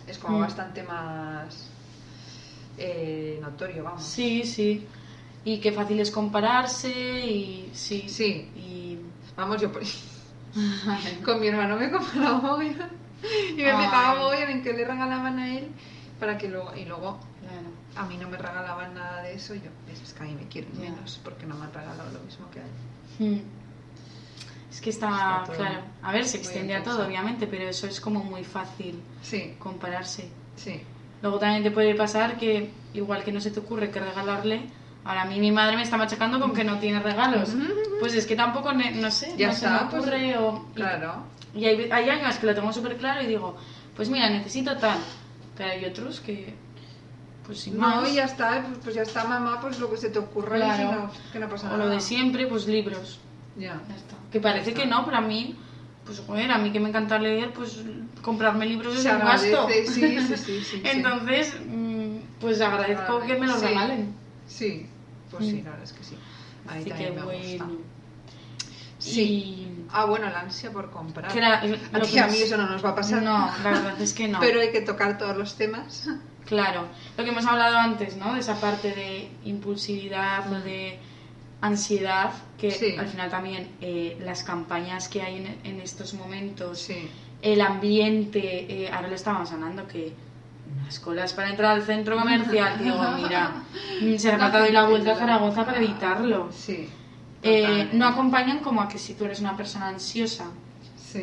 es 0.08 0.18
como 0.18 0.38
Mm. 0.38 0.42
bastante 0.42 0.84
más 0.84 1.70
eh, 2.78 3.40
notorio, 3.42 3.84
vamos. 3.84 4.04
Sí, 4.04 4.44
sí. 4.44 4.86
Y 5.46 5.60
qué 5.60 5.72
fácil 5.72 6.00
es 6.00 6.12
compararse 6.12 6.90
y 7.26 7.70
sí. 7.74 8.06
Sí. 8.08 8.50
Y... 8.56 8.98
Vamos, 9.36 9.62
yo 9.62 9.72
por- 9.72 9.84
con 11.26 11.40
mi 11.40 11.48
hermano 11.48 11.78
me 11.78 11.92
comparaba 11.92 12.40
mogollón 12.40 12.90
y 13.52 13.62
me 13.62 13.78
fijaba 13.78 14.16
mogollón 14.16 14.50
en 14.50 14.64
que 14.64 14.74
le 14.74 14.86
regalaban 14.86 15.40
a 15.40 15.58
él 15.58 15.68
para 16.20 16.38
que 16.38 16.48
luego, 16.48 16.76
y 16.76 16.86
luego 16.86 17.20
Claro. 17.42 17.68
a 17.96 18.10
mí 18.10 18.18
no 18.18 18.28
me 18.28 18.38
regalaban 18.38 18.94
nada 18.96 19.22
de 19.22 19.36
eso, 19.36 19.54
yo, 19.54 19.70
"Ves, 19.88 20.02
es 20.02 20.14
que 20.14 20.24
a 20.24 20.26
mí 20.26 20.34
me 20.36 20.48
quieren 20.48 20.72
menos 20.80 21.20
porque 21.24 21.46
no 21.46 21.56
me 21.56 21.66
han 21.66 21.74
regalado 21.74 22.12
lo 22.12 22.20
mismo 22.22 22.50
que 22.52 22.60
a 22.60 22.64
él. 22.64 23.38
Mm. 23.38 23.42
Es 24.72 24.82
que 24.82 24.90
está, 24.90 25.44
Está 25.44 25.56
claro. 25.56 25.82
A 26.02 26.12
ver, 26.12 26.26
se 26.28 26.38
extiende 26.38 26.76
a 26.76 26.84
todo, 26.84 27.06
obviamente, 27.06 27.48
pero 27.48 27.70
eso 27.70 27.88
es 27.88 28.02
como 28.02 28.24
muy 28.24 28.44
fácil 28.44 29.00
Sí, 29.22 29.56
compararse. 29.60 30.28
sí, 30.56 30.82
Luego 31.22 31.40
también 31.40 31.64
te 31.64 31.72
puede 31.72 31.96
pasar 31.96 32.38
que, 32.38 32.72
igual 32.94 33.24
que 33.24 33.32
no 33.32 33.40
se 33.42 33.52
te 33.52 33.60
ocurre 33.60 33.90
que 33.90 34.00
regalarle, 34.00 34.62
ahora 35.04 35.24
a 35.24 35.26
mí 35.26 35.40
mi 35.40 35.52
madre 35.52 35.76
me 35.76 35.82
está 35.84 35.98
machacando 35.98 36.40
con 36.40 36.54
que 36.54 36.64
no 36.64 36.78
tiene 36.78 37.00
regalos. 37.00 37.50
Pues 38.00 38.14
es 38.14 38.26
que 38.28 38.36
tampoco, 38.36 38.72
no 38.74 39.12
sé, 39.12 39.34
Ya 39.38 39.48
no 39.48 39.54
está, 39.54 39.80
se 39.80 39.84
me 39.86 39.90
pues, 39.92 40.02
ocurre 40.04 40.38
o... 40.38 40.66
y- 40.72 40.76
claro. 40.76 41.24
Y 41.56 41.66
hay, 41.66 41.90
hay 41.92 42.10
años 42.10 42.36
que 42.38 42.46
lo 42.46 42.54
tengo 42.54 42.72
súper 42.72 42.98
claro 42.98 43.22
y 43.24 43.26
digo, 43.28 43.56
pues 43.96 44.10
mira, 44.10 44.30
necesito 44.30 44.78
tal. 44.78 45.00
Pero 45.58 45.72
hay 45.72 45.86
otros 45.86 46.20
que, 46.20 46.54
pues 47.48 47.62
sin 47.62 47.78
No, 47.80 47.88
más. 48.02 48.10
y 48.12 48.16
ya 48.16 48.26
está, 48.26 48.62
pues- 48.64 48.80
pues 48.84 48.96
ya 48.96 49.02
está 49.02 49.24
mamá, 49.24 49.60
pues 49.60 49.80
lo 49.80 49.90
que 49.90 49.98
se 49.98 50.10
te 50.10 50.20
ocurra 50.20 50.58
y 50.58 50.62
Claro. 50.62 50.78
si 50.78 50.84
no, 50.84 51.12
que 51.34 51.40
no 51.40 51.50
pasa 51.50 51.68
o 51.68 51.72
nada. 51.72 51.86
lo 51.86 51.90
de 51.90 52.00
siempre, 52.00 52.46
pues 52.46 52.68
libros. 52.68 53.20
Ya. 53.56 53.82
Ya 53.90 53.96
está. 53.96 54.16
Que 54.32 54.40
parece 54.40 54.74
que 54.76 54.86
no, 54.86 55.04
pero 55.04 55.18
a 55.18 55.22
mí, 55.22 55.56
pues 56.08 56.20
joder, 56.26 56.50
a 56.52 56.58
mí 56.58 56.72
que 56.72 56.80
me 56.80 56.90
encanta 56.90 57.20
leer, 57.20 57.54
pues 57.54 57.82
comprarme 58.24 58.66
libros 58.66 58.96
es 58.96 59.04
Se 59.04 59.12
un 59.14 59.20
gasto. 59.20 59.62
agradece, 59.62 59.86
sí, 59.86 60.38
sí, 60.38 60.64
sí. 60.64 60.82
Entonces, 60.86 61.56
mm, 61.68 62.16
pues 62.40 62.60
agradezco 62.62 63.20
que 63.22 63.36
me 63.38 63.46
lo 63.46 63.60
Sí. 63.60 63.66
regalen. 63.68 64.16
Sí, 64.48 64.88
pues 65.30 65.46
sí, 65.46 65.62
Mm. 65.62 65.66
la 65.66 65.70
verdad 65.72 65.84
es 65.84 65.94
que 65.94 66.04
sí. 66.04 66.16
Así 66.68 66.92
que 66.92 67.10
gusta. 67.12 67.24
bueno. 67.26 67.72
Sí. 69.00 69.22
Y- 69.22 69.74
Ah, 69.90 70.04
bueno, 70.06 70.30
la 70.30 70.42
ansia 70.42 70.72
por 70.72 70.90
comprar. 70.92 71.36
era- 71.38 71.60
a 71.62 72.00
ti 72.02 72.18
a 72.20 72.28
mí 72.28 72.38
eso 72.40 72.58
no 72.58 72.68
nos 72.68 72.84
va 72.84 72.90
a 72.90 72.96
pasar. 72.96 73.22
No, 73.24 73.50
la 73.64 73.70
verdad 73.72 74.02
es 74.02 74.14
que 74.14 74.28
no. 74.28 74.40
Pero 74.42 74.60
hay 74.60 74.72
que 74.72 74.82
tocar 74.82 75.18
todos 75.18 75.38
los 75.38 75.56
temas. 75.56 76.10
Claro, 76.46 76.88
lo 77.18 77.24
que 77.24 77.30
hemos 77.30 77.46
hablado 77.46 77.78
antes, 77.78 78.18
¿no? 78.18 78.34
De 78.34 78.40
esa 78.42 78.60
parte 78.60 78.90
de 78.94 79.30
impulsividad 79.46 80.52
o 80.52 80.60
de 80.62 81.00
ansiedad, 81.62 82.32
que 82.58 82.72
Sí. 82.72 82.96
al 82.98 83.08
final 83.08 83.30
también 83.30 83.68
eh, 83.82 84.18
las 84.24 84.44
campañas 84.44 85.08
que 85.10 85.22
hay 85.22 85.38
en, 85.38 85.58
en 85.64 85.82
estos 85.82 86.14
momentos, 86.14 86.80
Sí. 86.80 87.10
el 87.42 87.62
ambiente, 87.62 88.84
eh, 88.86 88.90
ahora 88.92 89.08
lo 89.08 89.16
estábamos 89.16 89.52
hablando 89.52 89.88
que 89.88 90.14
unas 90.82 91.00
colas 91.00 91.34
para 91.34 91.50
entrar 91.50 91.72
al 91.72 91.84
centro 91.84 92.18
comercial, 92.18 92.78
digo, 92.84 93.02
mira, 93.16 93.64
se 94.20 94.32
ha 94.32 94.38
dado 94.38 94.70
la 94.72 94.86
vuelta 94.88 95.14
a 95.14 95.16
Zaragoza 95.16 95.66
para 95.66 95.78
evitarlo. 95.78 96.50
Sí. 96.52 96.88
Eh, 97.44 97.90
no 97.94 98.08
acompañan 98.08 98.60
como 98.60 98.82
a 98.82 98.88
que 98.88 98.98
si 98.98 99.14
tú 99.14 99.26
eres 99.26 99.40
una 99.40 99.56
persona 99.56 99.88
ansiosa 99.88 100.46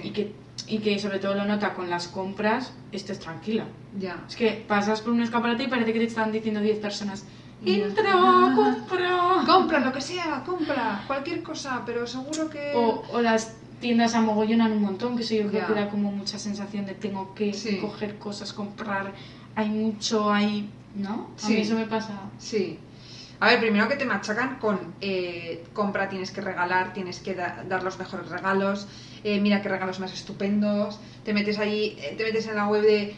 y 0.03 0.11
que, 0.11 0.33
y 0.69 0.79
que 0.79 0.99
sobre 0.99 1.19
todo 1.19 1.35
lo 1.35 1.45
nota 1.45 1.75
con 1.75 1.91
las 1.91 2.09
compras, 2.09 2.73
estés 2.93 3.19
tranquila. 3.19 3.65
Ya. 3.99 4.25
Es 4.29 4.35
que 4.37 4.65
pasas 4.67 5.01
por 5.03 5.13
un 5.13 5.21
escaparate 5.23 5.65
y 5.65 5.69
parece 5.69 5.93
que 5.93 5.99
te 6.01 6.07
están 6.07 6.33
diciendo 6.33 6.61
10 6.61 6.79
personas. 6.79 7.25
Entra, 7.65 8.13
compra. 8.55 9.43
Compra 9.47 9.79
lo 9.81 9.93
que 9.93 10.01
sea, 10.01 10.43
compra 10.45 11.05
cualquier 11.07 11.43
cosa, 11.43 11.83
pero 11.85 12.07
seguro 12.07 12.49
que. 12.51 12.73
O, 12.75 13.03
o 13.13 13.21
las 13.21 13.55
tiendas 13.81 14.15
amogollonan 14.15 14.73
un 14.73 14.83
montón, 14.83 15.17
que 15.17 15.23
eso 15.23 15.35
yo 15.35 15.49
creo 15.49 15.67
que 15.67 15.75
da 15.75 15.91
como 15.91 16.11
mucha 16.11 16.39
sensación 16.39 16.87
de 16.87 16.95
tengo 16.95 17.35
que 17.35 17.53
Sí. 17.53 17.79
coger 17.79 18.19
cosas, 18.19 18.53
comprar, 18.53 19.13
hay 19.55 19.69
mucho, 19.69 20.33
hay... 20.33 20.71
¿No? 20.95 21.31
A 21.37 21.47
Sí. 21.47 21.55
mí 21.55 21.61
eso 21.61 21.75
me 21.75 21.87
pasa. 21.87 22.21
Sí. 22.39 22.79
A 23.41 23.49
ver, 23.49 23.59
primero 23.61 23.89
que 23.89 23.97
te 23.97 24.05
machacan 24.05 24.57
con 24.61 24.95
eh, 25.01 25.65
compra, 25.75 26.09
tienes 26.09 26.31
que 26.31 26.41
regalar, 26.41 26.93
tienes 26.95 27.19
que 27.19 27.35
da- 27.35 27.65
dar 27.69 27.83
los 27.83 27.99
mejores 27.99 28.29
regalos, 28.31 28.87
eh, 29.25 29.41
mira 29.41 29.61
qué 29.61 29.69
regalos 29.69 29.99
más 29.99 30.13
estupendos, 30.15 31.01
te 31.25 31.35
metes 31.35 31.59
ahí, 31.59 31.99
eh, 32.01 32.15
te 32.17 32.23
metes 32.25 32.47
en 32.47 32.55
la 32.55 32.69
web 32.69 32.83
de 32.83 33.15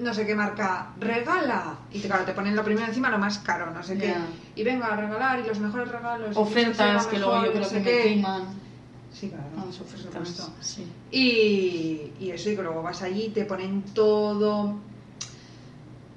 no 0.00 0.14
sé 0.14 0.26
qué 0.26 0.34
marca, 0.34 0.88
regala, 0.98 1.76
y 1.92 2.00
te, 2.00 2.08
claro, 2.08 2.24
te 2.24 2.32
ponen 2.32 2.56
lo 2.56 2.64
primero 2.64 2.86
encima 2.86 3.10
lo 3.10 3.18
más 3.18 3.38
caro, 3.38 3.70
no 3.70 3.82
sé 3.82 3.98
qué, 3.98 4.14
y 4.54 4.64
venga 4.64 4.86
a 4.86 4.96
regalar, 4.96 5.40
y 5.40 5.46
los 5.46 5.58
mejores 5.58 5.90
regalos, 5.90 6.36
Ofertas 6.36 7.06
que 7.06 7.18
luego 7.18 7.44
yo 7.44 7.52
creo 7.52 7.68
que 7.68 7.74
me 7.74 7.82
queman. 7.84 8.42
Sí, 9.12 9.28
claro, 9.28 9.44
Vamos, 9.56 9.76
por 9.76 9.98
supuesto. 9.98 10.50
sí. 10.60 10.86
Y, 11.10 12.12
y 12.24 12.30
eso, 12.30 12.50
y 12.50 12.56
que 12.56 12.62
luego 12.62 12.82
vas 12.82 13.02
allí 13.02 13.24
y 13.24 13.30
te 13.30 13.44
ponen 13.44 13.82
todo. 13.92 14.76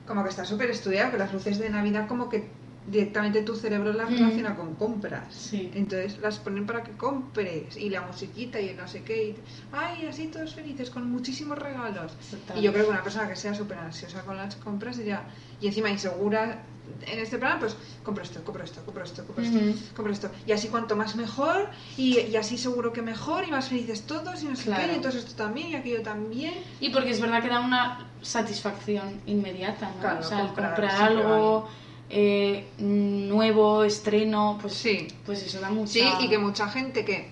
Como 0.07 0.23
que 0.23 0.29
está 0.29 0.45
súper 0.45 0.69
estudiado, 0.69 1.11
que 1.11 1.17
las 1.17 1.33
luces 1.33 1.57
de 1.59 1.69
Navidad, 1.69 2.07
como 2.07 2.29
que 2.29 2.47
directamente 2.85 3.41
tu 3.43 3.55
cerebro 3.55 3.93
las 3.93 4.09
Mm. 4.09 4.13
relaciona 4.17 4.55
con 4.55 4.75
compras. 4.75 5.33
Sí. 5.33 5.71
Entonces 5.73 6.17
las 6.19 6.37
ponen 6.39 6.65
para 6.65 6.83
que 6.83 6.91
compres. 6.91 7.77
Y 7.77 7.89
la 7.89 8.01
musiquita 8.01 8.59
y 8.59 8.69
el 8.69 8.77
no 8.77 8.87
sé 8.87 9.03
qué. 9.03 9.29
y- 9.29 9.35
ay, 9.71 10.05
así 10.07 10.27
todos 10.27 10.53
felices, 10.53 10.89
con 10.89 11.09
muchísimos 11.09 11.57
regalos. 11.57 12.11
Total. 12.29 12.57
Y 12.57 12.61
yo 12.61 12.71
creo 12.73 12.85
que 12.85 12.91
una 12.91 13.03
persona 13.03 13.27
que 13.27 13.35
sea 13.35 13.53
súper 13.53 13.77
ansiosa 13.77 14.21
con 14.23 14.37
las 14.37 14.55
compras 14.57 14.97
diría, 14.97 15.23
y 15.61 15.67
encima 15.67 15.89
insegura 15.89 16.63
en 17.07 17.19
este 17.19 17.37
plan, 17.37 17.59
pues 17.59 17.77
compro 18.03 18.23
esto, 18.23 18.43
compro 18.43 18.63
esto, 18.63 18.83
compro 18.85 19.03
esto, 19.05 19.25
compro 19.25 19.43
esto, 19.43 19.59
compro 19.95 20.13
esto. 20.13 20.29
Y 20.45 20.51
así 20.51 20.67
cuanto 20.67 20.95
más 20.97 21.15
mejor, 21.15 21.69
y, 21.97 22.19
y 22.19 22.35
así 22.35 22.57
seguro 22.57 22.91
que 22.91 23.01
mejor, 23.01 23.45
y 23.47 23.51
más 23.51 23.69
felices 23.69 24.05
todos, 24.05 24.43
y 24.43 24.47
no 24.47 24.55
sé 24.57 24.65
Claro. 24.65 24.83
qué, 24.87 24.91
y 24.91 24.95
entonces 24.97 25.23
esto 25.23 25.35
también, 25.43 25.69
y 25.69 25.75
aquello 25.75 26.01
también. 26.01 26.53
Y 26.81 26.89
porque 26.89 27.11
es 27.11 27.21
verdad 27.21 27.41
que 27.41 27.47
da 27.47 27.61
una 27.61 28.09
satisfacción 28.21 29.21
inmediata, 29.25 29.89
¿no? 29.95 29.99
Claro, 30.01 30.19
o 30.19 30.23
sea, 30.23 30.39
el 30.41 30.47
comprar 30.47 30.75
comprar 30.75 31.01
algo 31.01 31.69
eh, 32.13 32.67
nuevo, 32.77 33.83
estreno, 33.83 34.57
pues, 34.61 34.73
Sí. 34.75 35.07
pues 35.25 35.41
eso 35.43 35.59
da 35.59 35.69
mucha... 35.69 35.91
Sí, 35.93 36.03
y 36.19 36.29
que 36.29 36.37
mucha 36.37 36.69
gente 36.69 37.03
que 37.03 37.31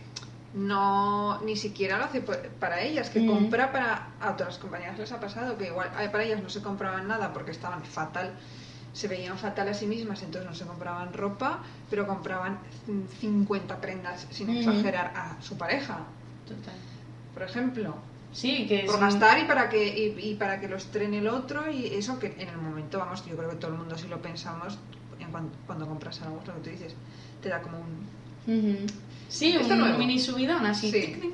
no 0.53 1.39
ni 1.41 1.55
siquiera 1.55 1.97
lo 1.97 2.05
hace 2.05 2.21
para 2.21 2.81
ellas, 2.81 3.09
que 3.09 3.21
Mm. 3.21 3.27
compra 3.27 3.71
para 3.71 4.07
a 4.19 4.31
otras 4.31 4.57
compañías 4.57 4.97
les 5.00 5.11
ha 5.11 5.19
pasado 5.19 5.57
que 5.57 5.67
igual 5.67 5.89
eh, 6.00 6.09
para 6.09 6.23
ellas 6.25 6.41
no 6.43 6.50
se 6.50 6.61
compraban 6.61 7.07
nada 7.07 7.31
porque 7.31 7.51
estaban 7.51 7.83
fatal, 7.85 8.33
se 8.93 9.07
veían 9.07 9.38
fatal 9.38 9.69
a 9.69 9.73
sí 9.73 9.85
mismas, 9.88 10.21
entonces 10.23 10.50
no 10.50 10.55
se 10.55 10.65
compraban 10.65 11.13
ropa, 11.13 11.59
pero 11.89 12.05
compraban 12.05 12.59
mm, 12.88 13.03
50 13.21 13.79
prendas 13.79 14.27
sin 14.31 14.47
Mm. 14.50 14.57
exagerar 14.57 15.13
a 15.15 15.41
su 15.41 15.57
pareja, 15.57 16.00
Total. 16.45 16.73
por 17.33 17.43
ejemplo, 17.43 17.95
Sí, 18.33 18.65
que 18.67 18.81
es 18.81 18.85
por 18.85 18.95
un- 18.95 19.01
gastar 19.01 19.39
y 19.39 19.43
para 19.45 19.69
que 19.69 19.88
y, 19.88 20.29
y 20.31 20.35
para 20.35 20.59
que 20.59 20.67
lo 20.67 20.77
estrene 20.77 21.17
el 21.19 21.27
otro 21.27 21.69
y 21.69 21.88
eso 21.88 22.17
que 22.19 22.27
en 22.38 22.47
el 22.50 22.57
momento 22.57 22.97
vamos, 23.00 23.25
yo 23.25 23.35
creo 23.35 23.50
que 23.50 23.55
todo 23.57 23.71
el 23.71 23.77
mundo 23.77 23.97
si 23.97 24.07
lo 24.07 24.21
pensamos 24.21 24.77
en 25.19 25.29
cuan- 25.31 25.50
cuando, 25.67 25.85
compras 25.88 26.21
algo, 26.21 26.41
lo 26.47 26.53
que 26.55 26.59
tú 26.61 26.69
dices, 26.69 26.95
te 27.41 27.50
da 27.50 27.61
como 27.61 27.79
un 27.79 28.21
Ujú. 28.47 28.85
Sí, 29.29 29.53
Esto 29.53 29.73
un 29.73 29.79
nuevo. 29.81 29.97
mini 29.97 30.19
subidón 30.19 30.65
así. 30.65 30.91
Sí. 30.91 31.33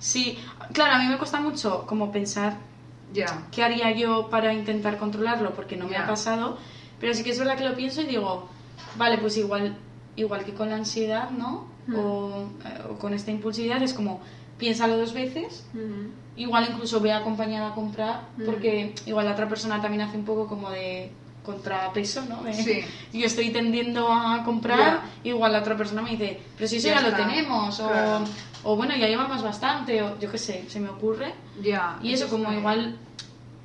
Sí, 0.00 0.38
claro, 0.72 0.94
a 0.94 0.98
mí 0.98 1.06
me 1.06 1.16
cuesta 1.16 1.40
mucho 1.40 1.84
como 1.86 2.10
pensar 2.10 2.56
ya. 3.12 3.46
qué 3.52 3.62
haría 3.62 3.92
yo 3.92 4.28
para 4.28 4.52
intentar 4.52 4.98
controlarlo, 4.98 5.54
porque 5.54 5.76
no 5.76 5.86
me 5.86 5.96
ha 5.96 6.06
pasado, 6.06 6.58
pero 6.98 7.14
sí 7.14 7.22
que 7.22 7.30
es 7.30 7.38
verdad 7.38 7.56
que 7.56 7.64
lo 7.68 7.76
pienso 7.76 8.00
y 8.02 8.06
digo, 8.06 8.48
vale, 8.96 9.18
pues 9.18 9.36
igual, 9.36 9.76
igual 10.16 10.44
que 10.44 10.52
con 10.54 10.70
la 10.70 10.76
ansiedad, 10.76 11.30
¿no? 11.30 11.68
Mm. 11.86 11.94
O, 11.96 12.48
eh, 12.64 12.82
o 12.90 12.98
con 12.98 13.14
esta 13.14 13.30
impulsividad, 13.30 13.80
es 13.82 13.94
como, 13.94 14.20
piénsalo 14.62 14.96
dos 14.96 15.12
veces, 15.12 15.64
igual 16.36 16.68
incluso 16.70 17.00
ve 17.00 17.12
acompañada 17.12 17.70
a 17.70 17.74
comprar, 17.74 18.28
porque 18.46 18.94
igual 19.06 19.24
la 19.26 19.32
otra 19.32 19.48
persona 19.48 19.82
también 19.82 20.02
hace 20.02 20.16
un 20.16 20.24
poco 20.24 20.46
como 20.46 20.70
de 20.70 21.10
contrapeso, 21.44 22.24
¿no? 22.28 22.44
De, 22.44 22.54
Sí. 22.54 22.84
Yo 23.12 23.26
estoy 23.26 23.50
tendiendo 23.50 24.06
a 24.08 24.44
comprar, 24.44 25.00
igual 25.24 25.50
la 25.52 25.58
otra 25.58 25.76
persona 25.76 26.00
me 26.00 26.10
dice, 26.10 26.38
pero 26.56 26.68
si 26.68 26.76
eso 26.76 26.86
Ya 26.86 27.00
ya, 27.00 27.08
lo 27.10 27.16
tenemos, 27.16 27.80
o, 27.80 27.88
Claro. 27.88 28.24
o 28.62 28.76
bueno, 28.76 28.94
ya 28.96 29.08
llevamos 29.08 29.42
bastante, 29.42 30.00
o 30.00 30.16
yo 30.20 30.30
qué 30.30 30.38
sé, 30.38 30.64
se 30.68 30.78
me 30.78 30.90
ocurre. 30.90 31.34
Ya. 31.60 31.98
Y 32.00 32.12
eso, 32.12 32.28
como 32.28 32.52
igual 32.52 32.96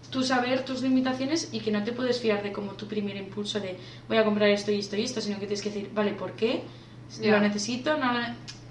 tú 0.10 0.24
saber 0.24 0.66
tus 0.66 0.82
limitaciones 0.82 1.50
y 1.52 1.60
que 1.60 1.70
no 1.70 1.84
te 1.84 1.92
puedes 1.92 2.20
fiar 2.20 2.42
de 2.42 2.52
como 2.52 2.72
tu 2.72 2.88
primer 2.88 3.18
impulso 3.18 3.60
de 3.60 3.78
voy 4.08 4.18
a 4.18 4.26
comprar 4.26 4.50
esto 4.50 4.72
y 4.72 4.80
esto 4.80 4.96
y 4.96 5.04
esto, 5.04 5.22
sino 5.22 5.36
que 5.36 5.46
tienes 5.46 5.62
que 5.62 5.70
decir, 5.70 5.92
vale, 5.94 6.14
¿por 6.14 6.32
qué? 6.32 6.64
Ya. 7.22 7.34
¿Lo 7.34 7.40
necesito? 7.42 7.96
No, 7.98 8.12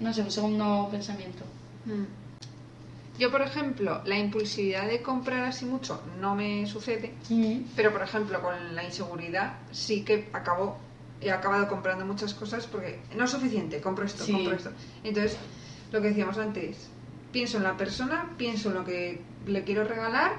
no 0.01 0.13
sé, 0.13 0.21
un 0.23 0.31
segundo 0.31 0.89
pensamiento. 0.91 1.43
Bien. 1.87 2.01
Mm. 2.01 2.07
Yo, 3.19 3.31
por 3.31 3.41
ejemplo, 3.41 4.01
la 4.05 4.17
impulsividad 4.19 4.87
de 4.87 5.01
comprar 5.01 5.45
así 5.45 5.65
mucho 5.65 5.99
no 6.19 6.35
me 6.35 6.67
sucede, 6.67 7.13
pero 7.75 7.91
por 7.91 8.03
ejemplo 8.03 8.39
con 8.41 8.75
la 8.75 8.83
inseguridad 8.83 9.57
sí 9.71 10.03
que 10.03 10.29
acabo 10.33 10.77
he 11.19 11.31
acabado 11.31 11.67
comprando 11.67 12.05
muchas 12.05 12.35
cosas 12.35 12.67
porque 12.67 12.99
no 13.15 13.25
es 13.25 13.31
suficiente, 13.31 13.81
compro 13.81 14.05
esto, 14.05 14.23
Sí. 14.23 14.33
compro 14.33 14.53
esto. 14.53 14.71
Entonces, 15.03 15.35
lo 15.91 15.99
que 15.99 16.09
decíamos 16.09 16.37
antes, 16.37 16.89
pienso 17.31 17.57
en 17.57 17.63
la 17.63 17.75
persona, 17.75 18.33
pienso 18.37 18.69
en 18.69 18.75
lo 18.75 18.85
que 18.85 19.21
le 19.47 19.63
quiero 19.63 19.83
regalar 19.83 20.33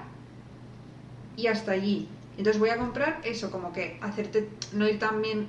y 1.37 1.49
hasta 1.49 1.73
allí. 1.73 2.09
Entonces 2.37 2.61
voy 2.61 2.71
a 2.71 2.77
comprar 2.77 3.21
eso, 3.25 3.51
como 3.51 3.73
que 3.73 3.99
hacerte 4.01 4.49
no 4.73 4.87
ir 4.89 5.01
también 5.01 5.49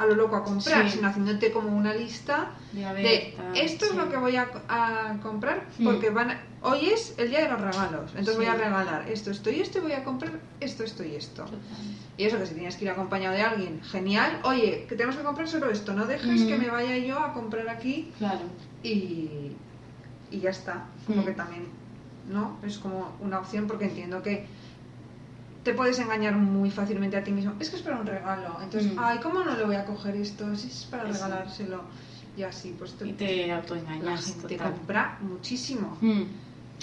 a 0.00 0.06
lo 0.06 0.14
loco 0.14 0.34
a 0.34 0.42
comprar, 0.42 0.88
Sí. 0.88 0.96
sino 0.96 1.08
haciéndote 1.08 1.52
como 1.52 1.76
una 1.76 1.92
lista 1.92 2.52
De, 2.72 3.34
esto 3.54 3.84
es 3.84 3.94
lo 3.94 4.08
que 4.08 4.16
voy 4.16 4.36
a, 4.36 4.48
a 4.68 5.18
comprar 5.22 5.66
porque 5.84 6.08
van 6.08 6.30
a- 6.30 6.40
hoy 6.62 6.86
es 6.88 7.14
el 7.18 7.28
día 7.30 7.40
de 7.42 7.48
los 7.50 7.60
regalos 7.60 8.10
entonces 8.12 8.36
voy 8.36 8.46
a 8.46 8.54
regalar 8.54 9.08
esto 9.10 9.30
esto 9.30 9.50
y 9.50 9.60
esto 9.60 9.78
y 9.78 9.80
voy 9.82 9.92
a 9.92 10.02
comprar 10.04 10.32
esto 10.60 10.84
esto 10.84 11.04
y 11.04 11.16
esto 11.16 11.42
Total. 11.44 11.58
y 12.16 12.24
eso 12.24 12.38
que 12.38 12.46
si 12.46 12.54
tienes 12.54 12.76
que 12.76 12.84
ir 12.86 12.90
acompañado 12.92 13.34
de 13.34 13.42
alguien 13.42 13.82
genial 13.82 14.40
oye 14.44 14.86
que 14.88 14.94
tenemos 14.94 15.16
que 15.16 15.22
comprar 15.22 15.48
solo 15.48 15.68
esto 15.70 15.92
no 15.92 16.06
dejes 16.06 16.42
Mm. 16.42 16.46
que 16.48 16.56
me 16.56 16.70
vaya 16.70 16.96
yo 16.96 17.18
a 17.18 17.34
comprar 17.34 17.68
aquí 17.68 18.10
Claro. 18.18 18.40
y, 18.82 19.52
y 20.30 20.40
ya 20.40 20.50
está 20.50 20.84
como 21.06 21.22
Mm. 21.22 21.24
que 21.26 21.32
también 21.32 21.64
no 22.30 22.56
es 22.64 22.78
como 22.78 23.12
una 23.20 23.40
opción 23.40 23.66
porque 23.66 23.84
entiendo 23.86 24.22
que 24.22 24.46
te 25.62 25.74
puedes 25.74 25.98
engañar 25.98 26.34
muy 26.36 26.70
fácilmente 26.70 27.16
a 27.16 27.24
ti 27.24 27.30
mismo. 27.32 27.52
Es 27.60 27.70
que 27.70 27.76
es 27.76 27.82
para 27.82 27.98
un 28.00 28.06
regalo. 28.06 28.56
Entonces, 28.62 28.92
Mm. 28.94 28.98
ay, 28.98 29.18
¿cómo 29.22 29.44
no 29.44 29.56
le 29.56 29.64
voy 29.64 29.76
a 29.76 29.84
coger 29.84 30.16
esto? 30.16 30.54
Si 30.56 30.68
es 30.68 30.86
para 30.90 31.04
Eso. 31.04 31.12
regalárselo. 31.24 31.82
Y 32.36 32.42
así, 32.42 32.74
pues 32.78 32.92
te, 32.94 33.08
Y 33.08 33.12
te 33.12 33.52
autoengañas. 33.52 34.36
total. 34.40 34.72
compra 34.72 35.18
muchísimo. 35.20 35.98
Mm. 36.00 36.22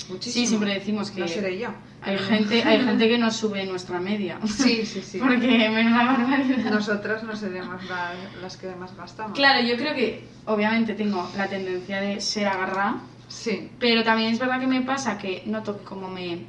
Muchísimo. 0.10 0.20
Sí, 0.44 0.46
siempre 0.46 0.74
decimos 0.76 1.10
que 1.10 1.22
No 1.22 1.28
seré 1.28 1.58
yo. 1.58 1.70
hay 2.04 2.20
gente, 2.20 2.64
hay 2.64 2.84
gente 2.86 3.08
que 3.10 3.18
no 3.18 3.32
sube 3.32 3.66
nuestra 3.66 4.00
media. 4.00 4.38
Sí, 4.46 4.86
sí, 4.86 5.02
sí. 5.02 5.18
Porque 5.24 5.70
menuda 5.70 6.06
barbaridad. 6.06 6.72
Nosotras 6.72 7.24
no 7.24 7.36
seremos 7.36 7.84
la- 7.90 8.14
las 8.40 8.58
que 8.58 8.68
más 8.76 8.96
gastamos. 8.96 9.36
Claro, 9.36 9.66
yo 9.68 9.76
creo 9.76 9.96
que 9.96 10.28
obviamente 10.46 10.94
tengo 10.94 11.28
la 11.36 11.48
tendencia 11.48 12.00
de 12.00 12.22
ser 12.22 12.46
agarrada, 12.48 13.02
Sí. 13.28 13.72
pero 13.80 14.04
también 14.04 14.34
es 14.34 14.38
verdad 14.40 14.60
que 14.60 14.68
me 14.68 14.82
pasa 14.82 15.18
que 15.18 15.42
noto 15.48 15.80
que 15.80 15.84
como 15.86 16.08
me 16.10 16.46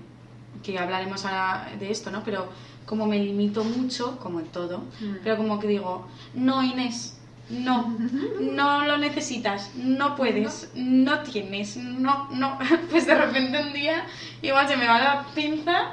que 0.63 0.79
hablaremos 0.79 1.25
ahora 1.25 1.69
de 1.79 1.91
esto, 1.91 2.11
¿no? 2.11 2.23
Pero 2.25 2.49
como 2.87 3.07
me 3.07 3.19
limito 3.19 3.65
mucho, 3.65 4.19
como 4.19 4.41
en 4.41 4.47
todo, 4.47 4.79
Mm. 5.01 5.17
pero 5.23 5.37
como 5.37 5.59
que 5.59 5.67
digo, 5.69 6.07
no 6.35 6.63
Inés, 6.63 7.19
no, 7.51 7.95
no 8.41 8.85
lo 8.87 8.99
necesitas, 8.99 9.71
no 9.77 10.17
puedes, 10.17 10.71
no 10.75 11.21
tienes, 11.21 11.77
no, 11.77 12.29
no. 12.33 12.59
Pues 12.91 13.07
de 13.07 13.15
repente 13.15 13.59
un 13.61 13.73
día 13.73 14.05
igual 14.43 14.69
se 14.69 14.77
me 14.77 14.87
va 14.87 14.99
la 14.99 15.27
pinza 15.35 15.93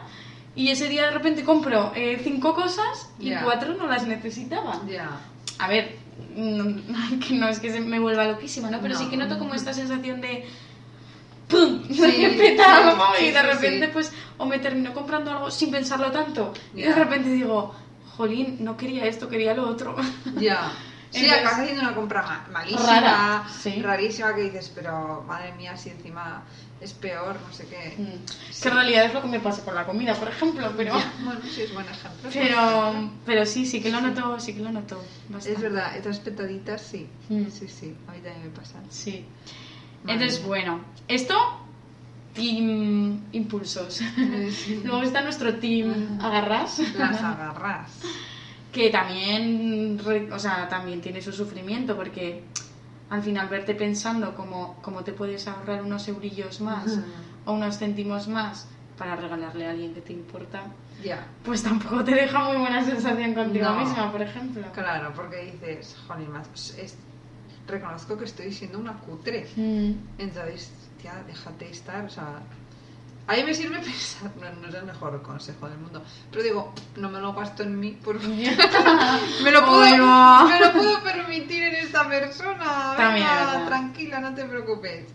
y 0.55 0.69
ese 0.69 0.87
día 0.89 1.03
de 1.07 1.11
repente 1.11 1.43
compro 1.43 1.91
eh, 1.95 2.19
cinco 2.23 2.53
cosas 2.55 3.09
y 3.19 3.33
cuatro 3.43 3.73
no 3.73 3.87
las 3.87 4.05
necesitaba. 4.07 4.81
Ya. 4.89 5.19
A 5.59 5.67
ver, 5.67 5.97
no, 6.35 6.75
que 7.25 7.33
no 7.33 7.47
es 7.49 7.59
que 7.59 7.71
se 7.71 7.81
me 7.81 7.99
vuelva 7.99 8.25
loquísima, 8.25 8.69
¿no? 8.71 8.79
Pero 8.81 8.93
No. 8.93 8.99
sí 8.99 9.07
que 9.09 9.17
noto 9.17 9.37
como 9.37 9.53
esta 9.53 9.73
sensación 9.73 10.21
de... 10.21 10.45
¡Pum! 11.55 11.83
Sí, 11.87 11.95
de 12.01 12.55
sí, 12.55 12.61
algo 12.61 13.05
sí, 13.17 13.25
y 13.25 13.31
de 13.31 13.39
sí, 13.39 13.45
repente 13.45 13.85
sí. 13.87 13.91
pues 13.93 14.11
o 14.37 14.45
me 14.45 14.59
termino 14.59 14.93
comprando 14.93 15.31
algo 15.31 15.51
sin 15.51 15.71
pensarlo 15.71 16.11
tanto 16.11 16.53
y 16.75 16.81
de 16.81 16.93
repente 16.93 17.29
digo, 17.29 17.73
jolín, 18.17 18.57
no 18.59 18.75
quería 18.77 19.05
esto, 19.05 19.29
quería 19.29 19.53
lo 19.53 19.69
otro. 19.69 19.95
Ya. 20.37 20.71
Sí, 21.11 21.21
Entonces- 21.21 21.39
acabas 21.45 21.59
haciendo 21.61 21.81
una 21.83 21.95
compra 21.95 22.21
ma- 22.23 22.45
malísima, 22.51 22.99
Rara, 22.99 23.43
sí. 23.61 23.81
rarísima, 23.81 24.35
que 24.35 24.41
dices, 24.41 24.69
pero 24.75 25.23
madre 25.25 25.53
mía, 25.53 25.77
si 25.77 25.89
encima 25.89 26.43
es 26.81 26.91
peor, 26.91 27.37
no 27.47 27.53
sé 27.53 27.65
qué. 27.67 27.95
Mm. 27.97 28.61
Que 28.61 28.67
en 28.67 28.73
realidad 28.75 29.05
es 29.05 29.13
lo 29.13 29.21
que 29.21 29.27
me 29.29 29.39
pasa 29.39 29.63
con 29.63 29.75
la 29.75 29.85
comida, 29.85 30.13
por 30.15 30.27
ejemplo, 30.27 30.73
pero... 30.75 30.97
Ya, 30.99 31.13
Bueno, 31.23 31.39
sí, 31.49 31.61
es 31.61 31.73
buen 31.73 31.85
ejemplo. 31.87 32.29
Pero, 32.33 33.09
pero 33.25 33.45
sí, 33.45 33.65
sí 33.65 33.81
que 33.81 33.91
lo 33.91 34.01
noto, 34.01 34.37
sí 34.41 34.55
que 34.55 34.59
lo 34.61 34.71
noto. 34.73 35.01
bastante. 35.29 35.53
Es 35.57 35.61
verdad, 35.61 35.95
estas 35.95 36.19
petaditas 36.19 36.81
sí. 36.81 37.07
Mm. 37.29 37.45
Sí, 37.49 37.69
sí, 37.69 37.95
a 38.09 38.11
mí 38.11 38.17
también 38.17 38.43
me 38.43 38.49
pasan. 38.49 38.83
Sí. 38.89 39.25
Vale. 40.05 40.13
Entonces, 40.13 40.45
bueno, 40.45 40.79
esto, 41.07 41.35
team 42.33 43.21
impulsos. 43.31 44.01
Sí. 44.51 44.81
Luego 44.85 45.01
está 45.03 45.21
nuestro 45.21 45.55
team 45.55 46.19
agarras, 46.21 46.79
Las 46.97 47.21
agarras. 47.21 47.91
que 48.71 48.89
también, 48.89 49.99
o 50.31 50.39
sea, 50.39 50.67
también 50.67 51.01
tiene 51.01 51.21
su 51.21 51.31
sufrimiento 51.31 51.95
porque 51.95 52.43
al 53.09 53.21
final 53.23 53.47
verte 53.47 53.75
pensando 53.75 54.33
cómo, 54.35 54.77
cómo 54.81 55.03
te 55.03 55.13
puedes 55.13 55.47
ahorrar 55.47 55.81
unos 55.83 56.07
eurillos 56.07 56.59
más 56.59 56.99
o 57.45 57.53
unos 57.53 57.77
céntimos 57.77 58.27
más 58.27 58.67
para 58.97 59.15
regalarle 59.15 59.67
a 59.67 59.71
alguien 59.71 59.93
que 59.93 60.01
te 60.01 60.13
importa, 60.13 60.63
Ya, 61.03 61.27
pues 61.43 61.61
tampoco 61.63 62.03
te 62.03 62.15
deja 62.15 62.39
muy 62.45 62.57
buena 62.57 62.83
sensación 62.83 63.33
contigo 63.33 63.65
No. 63.65 63.75
misma, 63.79 64.11
por 64.11 64.21
ejemplo. 64.21 64.63
claro, 64.73 65.11
porque 65.15 65.51
dices, 65.51 65.95
jolín, 66.07 66.29
es- 66.53 66.97
reconozco 67.67 68.17
que 68.17 68.25
estoy 68.25 68.51
siendo 68.53 68.79
una 68.79 68.93
cutre. 68.99 69.47
Mm, 69.55 69.91
Entonces, 70.19 70.71
tía, 71.01 71.23
déjate 71.27 71.69
estar, 71.69 72.05
o 72.05 72.09
sea... 72.09 72.41
A 73.27 73.33
mí 73.35 73.43
me 73.43 73.55
sirve 73.55 73.79
pensar, 73.83 74.31
no, 74.39 74.61
no 74.61 74.67
es 74.67 74.75
el 74.75 74.85
mejor 74.85 75.19
consejo 75.23 75.67
del 75.67 75.79
mundo, 75.79 76.03
pero 76.29 76.43
digo, 76.43 76.73
no 76.97 77.09
me 77.09 77.19
lo 77.19 77.33
gasto 77.33 77.63
en 77.63 77.79
mí 77.79 77.97
porque 78.03 78.27
me 79.43 79.51
lo 79.51 79.65
puedo, 79.65 79.81
Ay, 79.81 79.99
va. 79.99 80.45
me 80.47 80.59
lo 80.59 80.71
puedo 80.73 81.01
permitir 81.01 81.63
en 81.63 81.75
esta 81.75 82.07
persona. 82.07 82.93
Venga, 82.95 83.65
tranquila, 83.65 84.19
no 84.19 84.35
te 84.35 84.45
preocupes. 84.45 85.05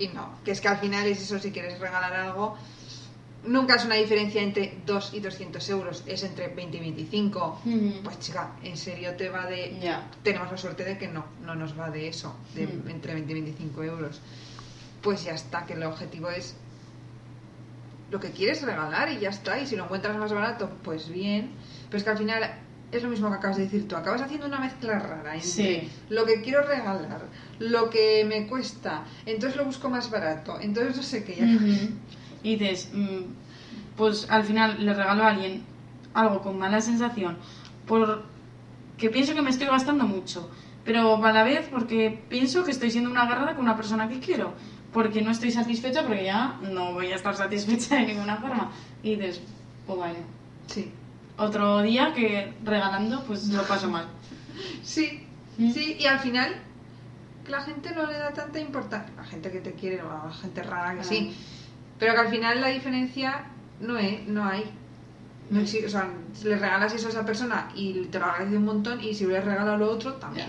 Y 0.00 0.08
no, 0.08 0.40
que 0.44 0.50
es 0.50 0.60
que 0.60 0.66
al 0.66 0.78
final 0.78 1.06
es 1.06 1.22
eso, 1.22 1.38
si 1.38 1.52
quieres 1.52 1.78
regalar 1.78 2.12
algo, 2.12 2.56
nunca 3.44 3.76
es 3.76 3.84
una 3.84 3.94
diferencia 3.94 4.42
entre 4.42 4.78
2 4.86 5.14
y 5.14 5.20
200 5.20 5.68
euros, 5.70 6.04
es 6.06 6.22
entre 6.24 6.48
20 6.48 6.76
y 6.76 6.80
25. 6.80 7.60
Mm. 7.64 7.90
Pues 8.04 8.18
chica, 8.20 8.52
en 8.62 8.76
serio 8.76 9.14
te 9.16 9.28
va 9.28 9.46
de... 9.46 9.78
Tenemos 10.22 10.50
la 10.50 10.58
suerte 10.58 10.84
de 10.84 10.98
que 10.98 11.08
no, 11.08 11.24
no 11.44 11.54
nos 11.54 11.78
va 11.78 11.90
de 11.90 12.08
eso, 12.08 12.34
de 12.54 12.66
Mm. 12.66 12.88
entre 12.90 13.14
20 13.14 13.30
y 13.32 13.34
25 13.34 13.82
euros. 13.84 14.20
Pues 15.02 15.24
ya 15.24 15.32
está, 15.32 15.64
que 15.66 15.72
el 15.74 15.82
objetivo 15.82 16.30
es 16.30 16.54
lo 18.10 18.18
que 18.20 18.30
quieres 18.32 18.62
regalar 18.62 19.10
y 19.12 19.18
ya 19.20 19.30
está. 19.30 19.58
Y 19.60 19.66
si 19.66 19.76
lo 19.76 19.84
encuentras 19.84 20.16
más 20.16 20.32
barato, 20.32 20.68
pues 20.82 21.08
bien. 21.08 21.52
Pero 21.88 21.98
es 21.98 22.04
que 22.04 22.10
al 22.10 22.18
final 22.18 22.42
es 22.92 23.02
lo 23.04 23.08
mismo 23.08 23.30
que 23.30 23.36
acabas 23.36 23.56
de 23.56 23.64
decir 23.64 23.86
tú. 23.88 23.96
Acabas 23.96 24.20
haciendo 24.20 24.46
una 24.46 24.58
mezcla 24.58 24.98
rara 24.98 25.34
entre 25.34 25.48
Sí. 25.48 25.88
lo 26.08 26.26
que 26.26 26.42
quiero 26.42 26.62
regalar, 26.62 27.22
lo 27.60 27.88
que 27.88 28.24
me 28.24 28.46
cuesta, 28.48 29.04
entonces 29.26 29.56
lo 29.56 29.64
busco 29.64 29.88
más 29.88 30.10
barato, 30.10 30.58
entonces 30.60 30.96
no 30.96 31.02
sé 31.02 31.22
qué. 31.24 31.36
Ya. 31.36 31.46
Y 32.42 32.56
dices, 32.56 32.90
mm, 32.94 33.96
pues 33.96 34.30
al 34.30 34.44
final 34.44 34.84
le 34.84 34.94
regalo 34.94 35.22
a 35.24 35.28
alguien 35.28 35.62
algo 36.14 36.40
con 36.40 36.58
mala 36.58 36.80
sensación, 36.80 37.36
por 37.86 38.22
que 38.98 39.10
pienso 39.10 39.34
que 39.34 39.42
me 39.42 39.50
estoy 39.50 39.66
gastando 39.66 40.04
mucho, 40.06 40.50
pero 40.84 41.24
a 41.24 41.32
la 41.32 41.42
vez 41.42 41.68
porque 41.70 42.22
pienso 42.28 42.64
que 42.64 42.70
estoy 42.70 42.90
siendo 42.90 43.10
una 43.10 43.22
agarrada 43.22 43.54
con 43.54 43.64
una 43.64 43.76
persona 43.76 44.08
que 44.08 44.20
quiero, 44.20 44.54
porque 44.92 45.22
no 45.22 45.30
estoy 45.30 45.50
satisfecha, 45.52 46.02
porque 46.06 46.24
ya 46.24 46.58
no 46.62 46.94
voy 46.94 47.12
a 47.12 47.16
estar 47.16 47.34
satisfecha 47.36 47.96
de 47.96 48.06
ninguna 48.06 48.36
forma. 48.36 48.70
Y 49.02 49.16
dices, 49.16 49.40
pues 49.86 49.98
bueno, 49.98 50.14
Sí. 50.66 50.90
otro 51.38 51.82
día 51.82 52.12
que 52.14 52.52
regalando 52.64 53.22
pues 53.24 53.48
lo 53.48 53.62
paso 53.62 53.88
mal. 53.88 54.06
Sí, 54.82 55.26
Mm. 55.58 55.70
sí, 55.72 55.96
y 55.98 56.06
al 56.06 56.18
final 56.20 56.54
la 57.48 57.60
gente 57.62 57.92
no 57.94 58.06
le 58.06 58.14
da 58.18 58.32
tanta 58.32 58.58
importancia, 58.60 59.12
la 59.16 59.24
gente 59.24 59.50
que 59.50 59.60
te 59.60 59.72
quiere, 59.72 60.02
o 60.02 60.08
la 60.08 60.32
gente 60.32 60.62
rara 60.62 60.96
que 60.96 61.04
sí, 61.04 61.34
pero 62.00 62.14
que 62.14 62.20
al 62.20 62.28
final 62.28 62.60
la 62.60 62.68
diferencia 62.68 63.44
no, 63.80 63.96
es, 63.98 64.26
no 64.26 64.44
hay. 64.44 64.64
No 65.50 65.58
Mm. 65.58 65.62
existe, 65.62 65.86
o 65.86 65.90
sea, 65.90 66.08
le 66.44 66.56
regalas 66.56 66.94
eso 66.94 67.08
a 67.08 67.10
esa 67.10 67.24
persona 67.24 67.68
y 67.74 68.04
te 68.06 68.18
lo 68.18 68.26
agradece 68.26 68.56
un 68.56 68.64
montón, 68.64 69.00
y 69.02 69.14
si 69.14 69.26
le 69.26 69.40
regalas 69.40 69.78
lo 69.78 69.90
otro, 69.90 70.14
también. 70.14 70.46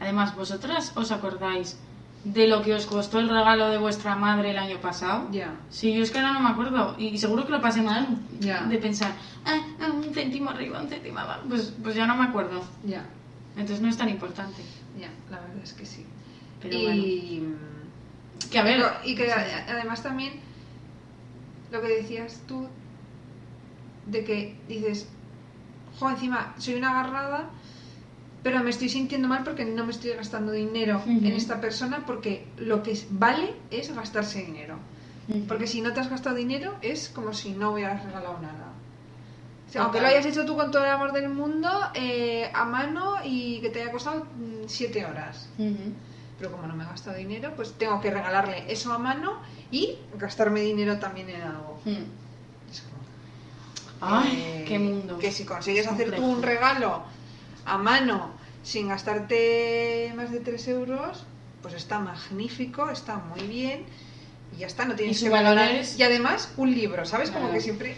Además, 0.00 0.34
¿vosotras 0.36 0.92
os 0.96 1.10
acordáis 1.12 1.78
de 2.24 2.48
lo 2.48 2.60
que 2.62 2.74
os 2.74 2.84
costó 2.86 3.18
el 3.20 3.28
regalo 3.28 3.68
de 3.70 3.78
vuestra 3.78 4.16
madre 4.16 4.50
el 4.50 4.58
año 4.58 4.78
pasado? 4.80 5.28
Ya. 5.30 5.54
Sí, 5.70 5.94
yo 5.94 6.02
es 6.02 6.10
que 6.10 6.18
ahora 6.18 6.32
no 6.32 6.40
me 6.40 6.48
acuerdo 6.50 6.94
y 6.98 7.16
seguro 7.16 7.46
que 7.46 7.52
lo 7.52 7.60
pasé 7.62 7.80
mal 7.82 8.08
Ya. 8.40 8.62
de 8.64 8.76
pensar, 8.78 9.12
ah, 9.46 9.58
ah, 9.80 9.90
un 9.92 10.12
céntimo 10.12 10.50
arriba, 10.50 10.80
un 10.82 10.88
céntimo 10.88 11.20
abajo, 11.20 11.42
pues, 11.48 11.72
pues 11.82 11.94
ya 11.94 12.06
no 12.06 12.16
me 12.16 12.24
acuerdo. 12.24 12.62
Ya, 12.84 13.04
Entonces 13.56 13.80
no 13.80 13.88
es 13.88 13.96
tan 13.96 14.08
importante. 14.08 14.62
ya, 14.98 15.08
la 15.30 15.38
verdad 15.40 15.62
es 15.62 15.72
que 15.74 15.86
sí. 15.86 16.04
Pero 16.60 16.76
y, 16.76 17.54
Que 18.50 18.58
a 18.58 18.62
ver, 18.64 18.78
Pero- 18.78 18.90
y 19.04 19.14
que 19.14 19.30
además 19.32 20.02
también 20.02 20.32
lo 21.70 21.80
que 21.80 21.88
decías 21.88 22.40
tú 22.46 22.68
de 24.06 24.24
que 24.24 24.56
dices, 24.68 25.06
jo, 25.98 26.10
encima 26.10 26.54
soy 26.58 26.74
una 26.74 26.90
agarrada, 26.90 27.50
pero 28.42 28.62
me 28.62 28.70
estoy 28.70 28.88
sintiendo 28.88 29.28
mal 29.28 29.44
porque 29.44 29.64
no 29.64 29.84
me 29.84 29.92
estoy 29.92 30.12
gastando 30.12 30.52
dinero 30.52 30.98
Ujú. 30.98 31.10
en 31.10 31.32
esta 31.32 31.60
persona 31.60 32.04
porque 32.06 32.46
lo 32.56 32.82
que 32.82 32.98
vale 33.10 33.54
es 33.70 33.94
gastarse 33.94 34.42
dinero. 34.42 34.78
Porque 35.46 35.68
si 35.68 35.80
no 35.80 35.92
te 35.92 36.00
has 36.00 36.10
gastado 36.10 36.34
dinero 36.34 36.74
es 36.82 37.08
como 37.08 37.32
si 37.32 37.50
no 37.52 37.70
hubieras 37.70 38.04
regalado 38.04 38.40
nada. 38.40 38.72
O 39.68 39.72
sea, 39.72 39.82
aunque 39.82 40.00
lo 40.00 40.08
hayas 40.08 40.26
hecho 40.26 40.44
tú 40.44 40.56
con 40.56 40.72
todo 40.72 40.84
el 40.84 40.90
amor 40.90 41.12
del 41.12 41.28
mundo, 41.28 41.70
eh, 41.94 42.50
a 42.52 42.64
mano 42.64 43.14
y 43.22 43.60
que 43.60 43.70
te 43.70 43.80
haya 43.80 43.92
costado 43.92 44.24
mm, 44.24 44.66
siete 44.66 45.06
horas 45.06 45.48
Ujú. 45.56 45.92
Pero 46.40 46.52
como 46.52 46.66
no 46.66 46.74
me 46.74 46.84
he 46.84 46.86
gastado 46.86 47.18
dinero, 47.18 47.52
pues 47.54 47.74
tengo 47.74 48.00
que 48.00 48.10
regalarle 48.10 48.64
eso 48.72 48.92
a 48.94 48.98
mano 48.98 49.34
y 49.70 49.98
gastarme 50.18 50.60
dinero 50.62 50.98
también 50.98 51.28
en 51.28 51.42
algo. 51.42 51.78
Mm. 51.84 52.70
Es 52.72 52.80
como, 52.80 53.02
Ay, 54.00 54.42
eh, 54.42 54.64
qué 54.66 54.78
mundo. 54.78 55.18
Que 55.18 55.30
si 55.30 55.44
consigues 55.44 55.86
hacer 55.86 56.16
tú 56.16 56.24
un 56.24 56.42
regalo 56.42 57.02
a 57.66 57.76
mano 57.76 58.30
sin 58.62 58.88
gastarte 58.88 60.12
más 60.16 60.30
de 60.32 60.40
3 60.40 60.66
euros, 60.68 61.24
pues 61.60 61.74
está 61.74 61.98
magnífico, 61.98 62.88
está 62.88 63.16
muy 63.16 63.46
bien 63.46 63.84
y 64.56 64.60
ya 64.60 64.66
está, 64.66 64.86
no 64.86 64.94
tienes 64.94 65.20
Y 65.20 65.24
que 65.24 65.30
valor 65.30 65.56
regalar- 65.56 65.74
es- 65.76 65.98
Y 65.98 66.02
además, 66.02 66.54
un 66.56 66.70
libro, 66.74 67.04
¿sabes? 67.04 67.30
Como 67.30 67.52
que 67.52 67.60
siempre... 67.60 67.96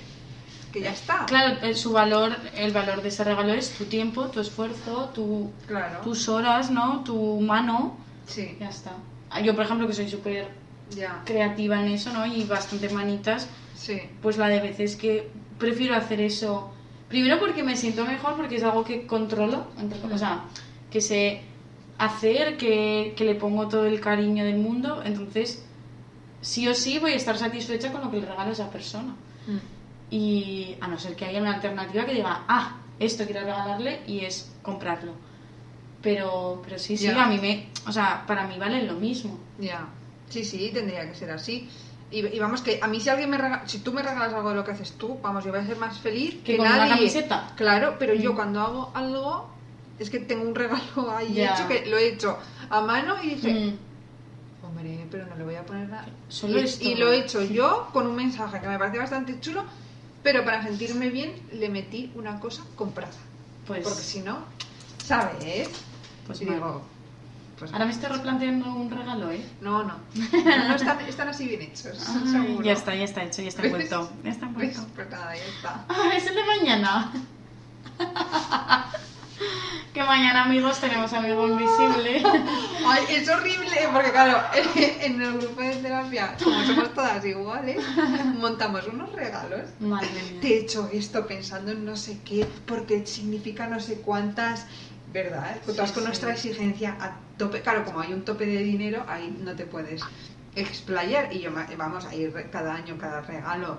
que 0.72 0.80
ya 0.80 0.90
está. 0.90 1.26
Claro, 1.26 1.58
eh, 1.62 1.74
su 1.74 1.92
valor, 1.92 2.34
el 2.56 2.72
valor 2.72 3.02
de 3.02 3.08
ese 3.08 3.22
regalo 3.22 3.52
es 3.52 3.70
tu 3.70 3.84
tiempo, 3.84 4.26
tu 4.28 4.40
esfuerzo, 4.40 5.10
tu, 5.14 5.52
Claro. 5.68 6.00
tus 6.00 6.28
horas, 6.28 6.70
¿no? 6.72 7.04
Tu 7.04 7.40
mano. 7.40 8.01
Sí, 8.26 8.56
Ya 8.60 8.68
está. 8.68 8.92
Ah, 9.30 9.40
Yo, 9.40 9.54
por 9.54 9.64
ejemplo, 9.64 9.86
que 9.86 9.94
soy 9.94 10.08
súper 10.08 10.48
ya. 10.90 11.22
creativa 11.24 11.80
en 11.80 11.88
eso, 11.92 12.12
¿no? 12.12 12.26
Y 12.26 12.44
bastante 12.44 12.88
manitas, 12.90 13.48
Sí. 13.74 13.98
pues 14.20 14.36
la 14.36 14.48
de 14.48 14.60
veces 14.60 14.96
que 14.96 15.30
prefiero 15.58 15.94
hacer 15.96 16.20
eso. 16.20 16.70
Primero 17.08 17.38
porque 17.38 17.62
me 17.62 17.76
siento 17.76 18.04
mejor, 18.04 18.36
porque 18.36 18.56
es 18.56 18.62
algo 18.62 18.84
que 18.84 19.06
controlo, 19.06 19.66
entre- 19.78 19.98
o 20.12 20.18
sea, 20.18 20.44
que 20.90 21.00
sé 21.00 21.42
hacer, 21.98 22.56
que, 22.56 23.14
que 23.16 23.24
le 23.24 23.34
pongo 23.34 23.68
todo 23.68 23.86
el 23.86 24.00
cariño 24.00 24.44
del 24.44 24.56
mundo, 24.56 25.02
entonces 25.04 25.64
sí 26.40 26.66
o 26.68 26.74
sí 26.74 26.98
voy 26.98 27.12
a 27.12 27.16
estar 27.16 27.36
satisfecha 27.38 27.92
con 27.92 28.02
lo 28.02 28.10
que 28.10 28.18
le 28.18 28.26
regalo 28.26 28.50
a 28.50 28.52
esa 28.52 28.70
persona. 28.70 29.14
Mm. 29.46 29.58
Y 30.14 30.76
a 30.80 30.88
no 30.88 30.98
ser 30.98 31.16
que 31.16 31.24
haya 31.24 31.40
una 31.40 31.54
alternativa 31.54 32.04
que 32.04 32.14
diga, 32.14 32.44
ah, 32.48 32.76
esto 32.98 33.24
quiero 33.24 33.40
regalarle 33.40 34.00
y 34.06 34.20
es 34.24 34.52
comprarlo. 34.62 35.12
Pero, 36.02 36.60
pero 36.64 36.78
sí, 36.78 36.96
sí, 36.96 37.06
a 37.08 37.26
mí 37.26 37.38
me, 37.38 37.68
o 37.86 37.92
sea, 37.92 38.24
para 38.26 38.46
mí 38.46 38.58
vale 38.58 38.82
lo 38.82 38.94
mismo. 38.94 39.38
Ya, 39.58 39.86
sí, 40.28 40.44
sí, 40.44 40.70
tendría 40.74 41.08
que 41.08 41.14
ser 41.14 41.30
así. 41.30 41.68
Y, 42.10 42.26
y 42.26 42.38
vamos, 42.38 42.60
que 42.60 42.78
a 42.82 42.88
mí 42.88 43.00
si 43.00 43.08
alguien 43.08 43.30
me 43.30 43.38
regala, 43.38 43.62
si 43.66 43.78
tú 43.78 43.92
me 43.92 44.02
regalas 44.02 44.34
algo 44.34 44.50
de 44.50 44.56
lo 44.56 44.64
que 44.64 44.72
haces 44.72 44.92
tú, 44.92 45.18
vamos, 45.22 45.44
yo 45.44 45.50
voy 45.50 45.60
a 45.60 45.66
ser 45.66 45.76
más 45.78 45.98
feliz 45.98 46.34
Que 46.36 46.52
que, 46.52 46.56
con 46.58 46.66
una 46.66 46.76
nadie. 46.76 46.96
camiseta. 46.96 47.52
Claro, 47.56 47.96
pero 47.98 48.14
yo 48.14 48.32
Mm. 48.32 48.36
cuando 48.36 48.60
hago 48.60 48.90
algo, 48.94 49.48
es 49.98 50.10
que 50.10 50.18
tengo 50.20 50.42
un 50.46 50.54
regalo 50.54 51.10
ahí 51.16 51.40
hecho, 51.40 51.66
que 51.68 51.86
lo 51.86 51.96
he 51.96 52.08
hecho 52.08 52.36
a 52.68 52.80
mano 52.82 53.14
y 53.22 53.30
dije, 53.36 53.52
Mm, 53.52 54.66
hombre, 54.66 55.06
pero 55.10 55.26
no 55.26 55.36
le 55.36 55.44
voy 55.44 55.54
a 55.54 55.64
poner 55.64 55.88
nada. 55.88 56.06
Solo 56.28 56.58
y, 56.60 56.64
esto. 56.64 56.86
y 56.88 56.96
lo 56.96 57.12
he 57.12 57.18
hecho 57.20 57.42
yo 57.42 57.88
con 57.92 58.06
un 58.06 58.16
mensaje 58.16 58.60
que 58.60 58.66
me 58.68 58.78
parece 58.78 58.98
bastante 58.98 59.38
chulo 59.40 59.64
Pero 60.22 60.44
para 60.44 60.62
sentirme 60.62 61.08
bien 61.10 61.32
le 61.52 61.68
metí 61.68 62.12
una 62.14 62.38
cosa 62.40 62.62
comprada. 62.76 63.10
Pues, 63.66 63.82
Porque 63.84 64.02
si 64.02 64.20
no, 64.20 64.38
¿sabes? 65.04 65.68
Pues 66.32 66.42
y 66.42 66.44
mal. 66.46 66.54
digo, 66.56 66.82
pues 67.58 67.72
Ahora 67.72 67.84
me 67.84 67.92
estoy 67.92 68.08
replanteando 68.08 68.74
un 68.74 68.90
regalo, 68.90 69.30
¿eh? 69.30 69.44
no, 69.60 69.84
no. 69.84 69.94
No, 69.94 69.98
no 70.68 70.74
están, 70.74 71.00
están 71.00 71.28
así 71.28 71.46
bien 71.46 71.62
hechos, 71.62 71.98
Ay, 72.08 72.28
seguro. 72.28 72.64
ya 72.64 72.72
está, 72.72 72.94
ya 72.94 73.04
está 73.04 73.22
hecho, 73.22 73.42
ya 73.42 73.48
está 73.48 73.64
envuelto. 73.64 74.10
Ya 74.24 74.30
está 74.30 74.46
envuelto. 74.46 74.80
Pues 74.94 75.10
nada, 75.10 75.36
ya 75.36 75.44
está. 75.44 75.84
Ah, 75.88 76.10
es 76.16 76.26
el 76.26 76.34
de 76.34 76.44
mañana. 76.44 77.12
que 79.94 80.02
mañana, 80.02 80.44
amigos, 80.44 80.80
tenemos 80.80 81.12
amigo 81.12 81.46
invisible. 81.46 82.22
Ay, 82.86 83.04
es 83.10 83.28
horrible, 83.28 83.76
porque 83.92 84.10
claro, 84.10 84.40
en 84.74 85.20
el 85.20 85.38
grupo 85.38 85.60
de 85.60 85.76
terapia, 85.76 86.34
como 86.42 86.62
somos 86.64 86.94
todas 86.94 87.24
iguales, 87.24 87.78
montamos 88.38 88.86
unos 88.88 89.12
regalos. 89.12 89.68
Madre 89.80 90.08
mía. 90.30 90.40
Te 90.40 90.48
he 90.48 90.60
hecho 90.60 90.88
esto 90.92 91.26
pensando 91.26 91.72
en 91.72 91.84
no 91.84 91.96
sé 91.96 92.18
qué, 92.24 92.46
porque 92.66 93.06
significa 93.06 93.66
no 93.66 93.80
sé 93.80 94.00
cuántas, 94.00 94.66
¿verdad? 95.12 95.56
Sí, 95.66 95.72
Todas 95.72 95.92
con 95.92 96.02
sí. 96.02 96.06
nuestra 96.08 96.32
exigencia 96.32 96.96
a 97.00 97.16
tope. 97.38 97.60
Claro, 97.60 97.84
como 97.84 98.00
hay 98.00 98.12
un 98.12 98.22
tope 98.24 98.46
de 98.46 98.62
dinero, 98.62 99.04
ahí 99.08 99.36
no 99.42 99.54
te 99.54 99.66
puedes 99.66 100.02
explayar. 100.56 101.32
Y 101.32 101.40
yo, 101.40 101.50
vamos 101.76 102.04
a 102.06 102.14
ir 102.14 102.32
cada 102.50 102.74
año, 102.74 102.96
cada 102.98 103.20
regalo, 103.20 103.78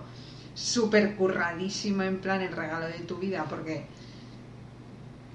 súper 0.54 1.16
curradísimo, 1.16 2.04
en 2.04 2.18
plan 2.20 2.42
el 2.42 2.52
regalo 2.52 2.88
de 2.88 3.00
tu 3.00 3.18
vida, 3.18 3.46
porque 3.50 3.86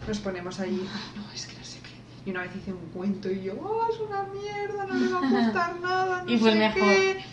nos 0.07 0.19
ponemos 0.21 0.59
allí, 0.61 0.81
"Ay, 0.93 1.21
no, 1.23 1.31
es 1.33 1.47
que 1.47 1.59
no 1.59 1.65
sé 1.65 1.79
qué. 1.81 1.89
Y 2.27 2.31
una 2.31 2.43
vez 2.43 2.57
hice 2.57 2.73
un 2.73 2.87
cuento 2.91 3.31
y 3.31 3.43
yo, 3.43 3.55
oh, 3.61 3.87
es 3.93 3.99
una 4.01 4.23
mierda, 4.25 4.87
no 4.87 4.95
le 4.95 5.09
va 5.09 5.19
a 5.19 5.21
gustar 5.45 5.81
nada, 5.83 6.23
no 6.23 6.31
Y 6.33 6.39
sé 6.39 6.55
mejor. 6.55 6.75
qué". 6.95 7.25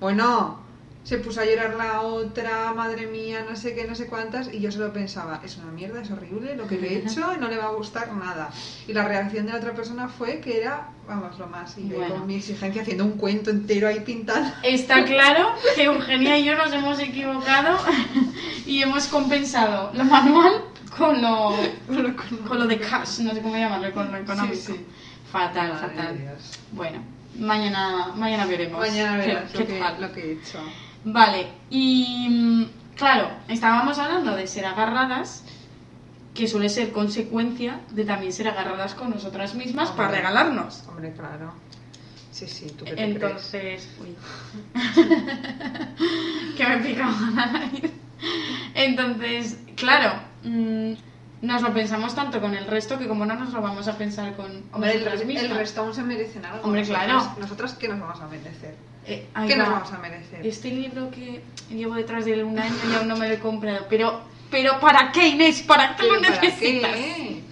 Bueno, 0.00 0.58
se 1.02 1.16
puso 1.18 1.40
a 1.40 1.44
llorar 1.46 1.74
la 1.76 2.02
otra, 2.02 2.72
madre 2.74 3.06
mía, 3.06 3.44
no 3.48 3.56
sé 3.56 3.74
qué, 3.74 3.84
no 3.86 3.94
sé 3.94 4.06
cuántas, 4.06 4.52
y 4.52 4.60
yo 4.60 4.70
solo 4.70 4.92
pensaba, 4.92 5.40
es 5.44 5.56
una 5.56 5.72
mierda, 5.72 6.02
es 6.02 6.10
horrible 6.10 6.54
lo 6.56 6.66
que 6.66 6.76
le 6.78 6.88
he 6.92 6.98
hecho, 6.98 7.20
no 7.40 7.48
le 7.48 7.56
va 7.56 7.64
a 7.66 7.70
gustar 7.72 8.12
nada. 8.12 8.50
Y 8.86 8.92
la 8.92 9.08
reacción 9.08 9.46
de 9.46 9.52
la 9.52 9.58
otra 9.58 9.72
persona 9.74 10.08
fue 10.08 10.40
que 10.40 10.58
era, 10.58 10.88
vamos, 11.08 11.38
lo 11.38 11.46
más, 11.46 11.76
y 11.78 11.88
yo 11.88 11.96
Bueno. 11.96 12.14
con 12.16 12.26
mi 12.26 12.36
exigencia 12.36 12.82
haciendo 12.82 13.04
un 13.06 13.12
cuento 13.12 13.50
entero 13.50 13.88
ahí 13.88 14.00
pintado. 14.00 14.44
Está 14.62 15.04
claro 15.06 15.48
que 15.74 15.84
Eugenia 15.84 16.38
y 16.38 16.44
yo 16.44 16.54
nos 16.54 16.70
hemos 16.72 16.98
equivocado 17.00 17.78
y 18.66 18.82
hemos 18.82 19.06
compensado 19.06 19.90
lo 19.94 20.04
manual 20.04 20.52
con 20.96 21.20
lo, 21.22 21.56
con 22.46 22.58
lo 22.58 22.66
de 22.66 22.78
cash, 22.78 23.20
no 23.20 23.32
sé 23.32 23.40
cómo 23.40 23.56
llamarlo, 23.56 23.90
con 23.92 24.12
lo 24.12 24.18
económico. 24.18 24.54
Sí, 24.54 24.74
sí. 24.74 24.86
Fatal, 25.32 25.72
fatal. 25.78 26.36
Bueno, 26.72 27.02
mañana, 27.38 28.08
mañana 28.16 28.44
veremos. 28.44 28.80
Mañana 28.80 29.20
qué- 29.22 29.26
verás 29.28 29.50
qué 29.52 29.58
lo, 29.60 29.66
que, 29.66 29.78
tal. 29.78 30.00
lo 30.00 30.12
que 30.12 30.20
he 30.20 30.32
hecho. 30.32 30.58
Vale, 31.04 31.46
y 31.70 32.28
mm, 32.28 32.64
claro, 32.96 33.30
estábamos 33.48 33.98
hablando 33.98 34.36
de 34.36 34.46
ser 34.46 34.66
agarradas, 34.66 35.44
que 36.34 36.46
suele 36.46 36.68
ser 36.68 36.92
consecuencia 36.92 37.80
de 37.90 38.04
también 38.04 38.32
ser 38.32 38.48
agarradas 38.48 38.94
con 38.94 39.10
nosotras 39.10 39.54
mismas 39.54 39.90
para 39.90 40.10
regalarnos. 40.10 40.84
Hombre, 40.88 41.12
claro. 41.12 41.52
Sí, 42.30 42.46
sí, 42.46 42.66
¿tú 42.78 42.84
qué 42.84 42.92
te 42.92 43.04
Entonces, 43.04 43.88
uy. 44.00 44.16
que 46.56 46.66
me 46.66 46.76
picaba 46.78 47.12
la 47.34 47.46
nariz. 47.46 47.90
Entonces, 48.74 49.58
claro, 49.76 50.20
mm, 50.44 50.92
nos 51.42 51.62
lo 51.62 51.72
pensamos 51.72 52.14
tanto 52.14 52.40
con 52.40 52.54
el 52.54 52.66
resto 52.66 52.98
que 52.98 53.08
como 53.08 53.24
no 53.24 53.34
nos 53.34 53.52
lo 53.52 53.62
vamos 53.62 53.88
a 53.88 53.96
pensar 53.96 54.36
con 54.36 54.62
Hombre, 54.72 54.90
el, 54.92 54.98
nosotras 54.98 55.20
el 55.22 55.26
mismas. 55.26 55.56
resto 55.56 55.80
aún 55.80 55.94
se 55.94 56.02
merecen 56.02 56.44
algo. 56.44 56.64
Hombre, 56.64 56.82
Nosotras- 56.82 57.04
claro. 57.06 57.34
Nosotras, 57.40 57.74
¿qué 57.74 57.88
nos 57.88 58.00
vamos 58.00 58.20
a 58.20 58.26
merecer? 58.28 58.74
Eh, 59.06 59.26
¿Qué 59.46 59.56
nos 59.56 59.68
va. 59.68 59.72
vamos 59.72 59.92
a 59.92 59.98
merecer? 59.98 60.46
Este 60.46 60.68
libro 60.70 61.10
que 61.10 61.42
llevo 61.70 61.94
detrás 61.94 62.24
de 62.26 62.34
él 62.34 62.44
un 62.44 62.58
año 62.58 62.74
y 62.90 62.94
aún 62.94 63.08
no 63.08 63.16
me 63.16 63.26
lo 63.28 63.34
he 63.34 63.38
comprado. 63.38 63.86
Pero, 63.88 64.20
pero 64.50 64.78
¿para 64.80 65.10
qué, 65.12 65.28
Inés? 65.28 65.62
¿Para 65.62 65.96
qué 65.96 66.02
lo 66.04 66.20
¿Pero 66.20 66.22
para 66.34 66.40
necesitas? 66.42 66.92
qué? 66.94 67.42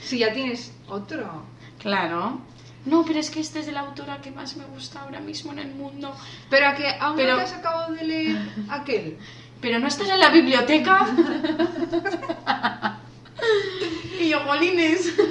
Si 0.00 0.18
ya 0.18 0.32
tienes 0.32 0.72
otro. 0.88 1.42
Claro. 1.80 2.40
No, 2.84 3.04
pero 3.04 3.18
es 3.18 3.30
que 3.30 3.40
este 3.40 3.58
es 3.58 3.66
de 3.66 3.72
la 3.72 3.80
autora 3.80 4.20
que 4.20 4.30
más 4.30 4.56
me 4.56 4.64
gusta 4.66 5.00
ahora 5.00 5.18
mismo 5.18 5.50
en 5.50 5.58
el 5.58 5.74
mundo. 5.74 6.14
Pero 6.48 6.68
a 6.68 6.74
que 6.76 6.88
aún 7.00 7.16
Pero- 7.16 7.32
no 7.32 7.38
te 7.38 7.42
has 7.44 7.52
acabado 7.54 7.92
de 7.92 8.04
leer 8.04 8.38
aquel. 8.70 9.18
Pero 9.60 9.80
no 9.80 9.88
estás 9.88 10.08
en 10.08 10.20
la 10.20 10.28
biblioteca. 10.30 11.04
y 14.20 14.28
yo, 14.30 14.40
Molines. 14.44 15.12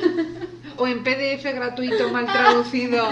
O 0.77 0.85
en 0.87 1.05
PDF 1.05 1.45
gratuito 1.55 2.09
mal 2.09 2.25
traducido 2.25 3.07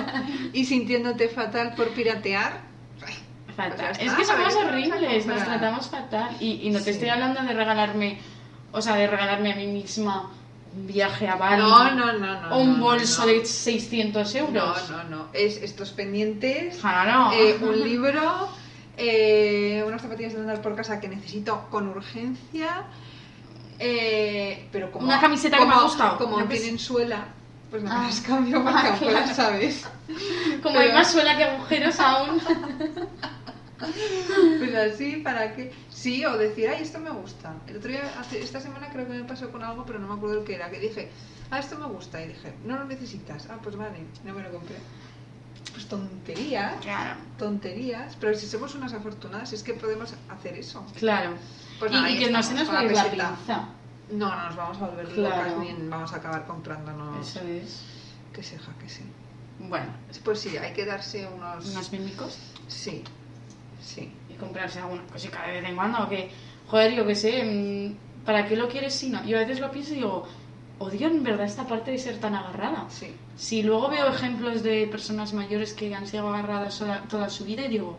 y 0.51 0.65
sintiéndote 0.65 1.29
fatal 1.29 1.75
por 1.75 1.91
piratear. 1.91 2.59
Fatal. 3.55 3.93
Pues 3.95 3.99
es 3.99 4.13
que 4.15 4.25
somos 4.25 4.27
¿para 4.27 4.49
qué 4.49 4.53
te 4.53 4.55
vas 4.55 4.55
a 4.55 4.67
horribles, 4.67 5.25
nos 5.25 5.43
tratamos 5.45 5.87
fatal. 5.89 6.35
Y, 6.41 6.59
y 6.63 6.69
no 6.71 6.79
te 6.79 6.83
Sí. 6.85 6.89
estoy 6.89 7.07
hablando 7.07 7.41
de 7.41 7.53
regalarme, 7.53 8.19
o 8.73 8.81
sea, 8.81 8.95
de 8.95 9.07
regalarme 9.07 9.53
a 9.53 9.55
mí 9.55 9.67
misma 9.67 10.29
un 10.75 10.87
viaje 10.87 11.25
a 11.29 11.35
Bali. 11.37 11.61
No, 11.61 11.91
no, 11.95 12.11
no, 12.11 12.41
no. 12.41 12.53
O 12.53 12.59
un 12.59 12.79
no, 12.79 12.83
bolso 12.83 13.21
no. 13.21 13.27
de 13.31 13.45
600 13.45 14.35
euros. 14.35 14.89
No, 14.89 14.97
no, 14.97 15.03
no. 15.09 15.27
Es 15.31 15.55
estos 15.55 15.91
pendientes, 15.91 16.79
Claro. 16.81 17.31
eh, 17.33 17.57
un 17.61 17.79
libro, 17.87 18.49
eh, 18.97 19.85
unas 19.87 20.01
zapatillas 20.01 20.33
de 20.33 20.41
andar 20.41 20.61
por 20.61 20.75
casa 20.75 20.99
que 20.99 21.07
necesito 21.07 21.67
con 21.69 21.87
urgencia. 21.87 22.83
Eh, 23.85 24.67
pero 24.71 24.91
como, 24.91 25.05
Una 25.05 25.19
camiseta 25.19 25.57
que 25.57 25.65
me 25.65 25.73
ha 25.73 25.81
gustado. 25.81 26.17
Como 26.17 26.37
que 26.47 26.55
tienen 26.57 26.79
suela, 26.79 27.25
pues 27.69 27.83
no 27.83 27.91
Ah. 27.91 27.99
me 27.99 28.05
las 28.07 28.21
cambio 28.21 28.63
porque 28.63 28.77
Ah, 28.79 28.95
claro. 28.97 29.13
las 29.13 29.35
sabes. 29.35 29.85
Como 30.63 30.79
hay 30.79 30.91
más 30.93 31.11
suela 31.11 31.35
que 31.35 31.43
agujeros 31.43 31.99
aún. 31.99 32.39
Pues 34.59 34.73
así, 34.75 35.17
¿para 35.17 35.53
qué? 35.55 35.73
Sí, 35.89 36.23
o 36.25 36.37
decir, 36.37 36.69
ay, 36.69 36.81
esto 36.83 36.99
me 36.99 37.09
gusta. 37.09 37.53
El 37.67 37.77
otro 37.77 37.89
día, 37.91 38.13
hace- 38.17 38.41
esta 38.41 38.61
semana 38.61 38.89
creo 38.89 39.05
que 39.05 39.13
me 39.13 39.23
pasó 39.25 39.51
con 39.51 39.61
algo, 39.63 39.85
pero 39.85 39.99
no 39.99 40.07
me 40.07 40.13
acuerdo 40.13 40.45
qué 40.45 40.55
era. 40.55 40.69
Que 40.69 40.79
dije, 40.79 41.09
ah, 41.51 41.59
esto 41.59 41.77
me 41.77 41.87
gusta. 41.87 42.21
Y 42.23 42.29
dije, 42.29 42.53
no 42.65 42.77
lo 42.77 42.85
necesitas. 42.85 43.47
Ah, 43.49 43.57
pues 43.61 43.75
vale, 43.75 43.97
no 44.23 44.33
me 44.33 44.41
lo 44.41 44.51
compré. 44.51 44.77
Pues 45.73 45.85
tonterías, 45.87 46.75
Claro. 46.81 47.19
tonterías. 47.37 48.15
Pero 48.21 48.37
si 48.37 48.47
somos 48.47 48.73
unas 48.75 48.93
afortunadas, 48.93 49.51
es 49.51 49.63
que 49.63 49.73
podemos 49.73 50.13
hacer 50.29 50.57
eso. 50.57 50.85
Claro. 50.97 51.31
Pues 51.83 51.91
y, 51.91 51.95
nada, 51.95 52.09
y 52.09 52.13
ahí 52.13 52.19
que 52.23 52.31
no 52.31 52.43
se 52.43 52.53
nos 52.53 52.63
con 52.65 52.75
la 52.75 52.81
vaya 52.83 53.03
la 53.15 53.29
pinza. 53.35 53.67
No, 54.11 54.29
no 54.35 54.45
nos 54.47 54.55
vamos 54.55 54.77
a 54.81 54.87
volver 54.87 55.07
Claro. 55.09 55.35
locas 55.51 55.57
ni 55.59 55.87
vamos 55.89 56.13
a 56.13 56.15
acabar 56.17 56.45
comprándonos. 56.45 57.27
Eso 57.27 57.39
es. 57.47 57.83
Que 58.33 58.43
seja, 58.43 58.71
que 58.79 58.89
sí. 58.89 59.03
Bueno, 59.59 59.87
Pues 60.23 60.39
sí, 60.39 60.57
hay 60.57 60.73
que 60.73 60.85
darse 60.85 61.27
unos. 61.27 61.65
unos 61.69 61.91
mímicos 61.91 62.37
Sí, 62.67 63.03
sí. 63.81 64.11
y 64.29 64.33
comprarse 64.33 64.79
alguna 64.79 65.03
cosita 65.11 65.41
de 65.45 65.53
vez 65.61 65.69
en 65.69 65.75
cuando. 65.75 66.07
Que, 66.09 66.31
joder, 66.67 66.93
yo 66.93 67.05
que 67.05 67.15
sé, 67.15 67.43
mm, 67.43 68.25
¿para 68.25 68.45
qué 68.47 68.55
lo 68.55 68.67
quieres 68.69 68.93
si 68.93 69.09
no? 69.09 69.23
Yo 69.25 69.37
a 69.37 69.41
veces 69.41 69.59
lo 69.59 69.69
pienso 69.71 69.91
y 69.93 69.95
digo, 69.97 70.27
odio 70.79 71.07
en 71.07 71.23
verdad 71.23 71.45
esta 71.45 71.67
parte 71.67 71.91
de 71.91 71.97
ser 71.99 72.19
tan 72.19 72.33
agarrada. 72.35 72.85
Sí. 72.89 73.13
Si 73.37 73.61
luego 73.63 73.89
veo 73.89 74.07
ejemplos 74.09 74.63
de 74.63 74.87
personas 74.87 75.33
mayores 75.33 75.73
que 75.73 75.93
han 75.95 76.07
sido 76.07 76.27
agarradas 76.29 76.83
toda 77.09 77.29
su 77.29 77.45
vida 77.45 77.65
y 77.65 77.69
digo, 77.69 77.97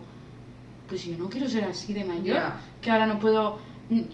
pues 0.88 1.04
yo 1.04 1.16
no 1.16 1.28
quiero 1.30 1.48
ser 1.48 1.64
así 1.64 1.92
de 1.94 2.04
mayor, 2.04 2.40
que 2.82 2.90
ahora 2.90 3.06
no 3.06 3.18
puedo, 3.18 3.58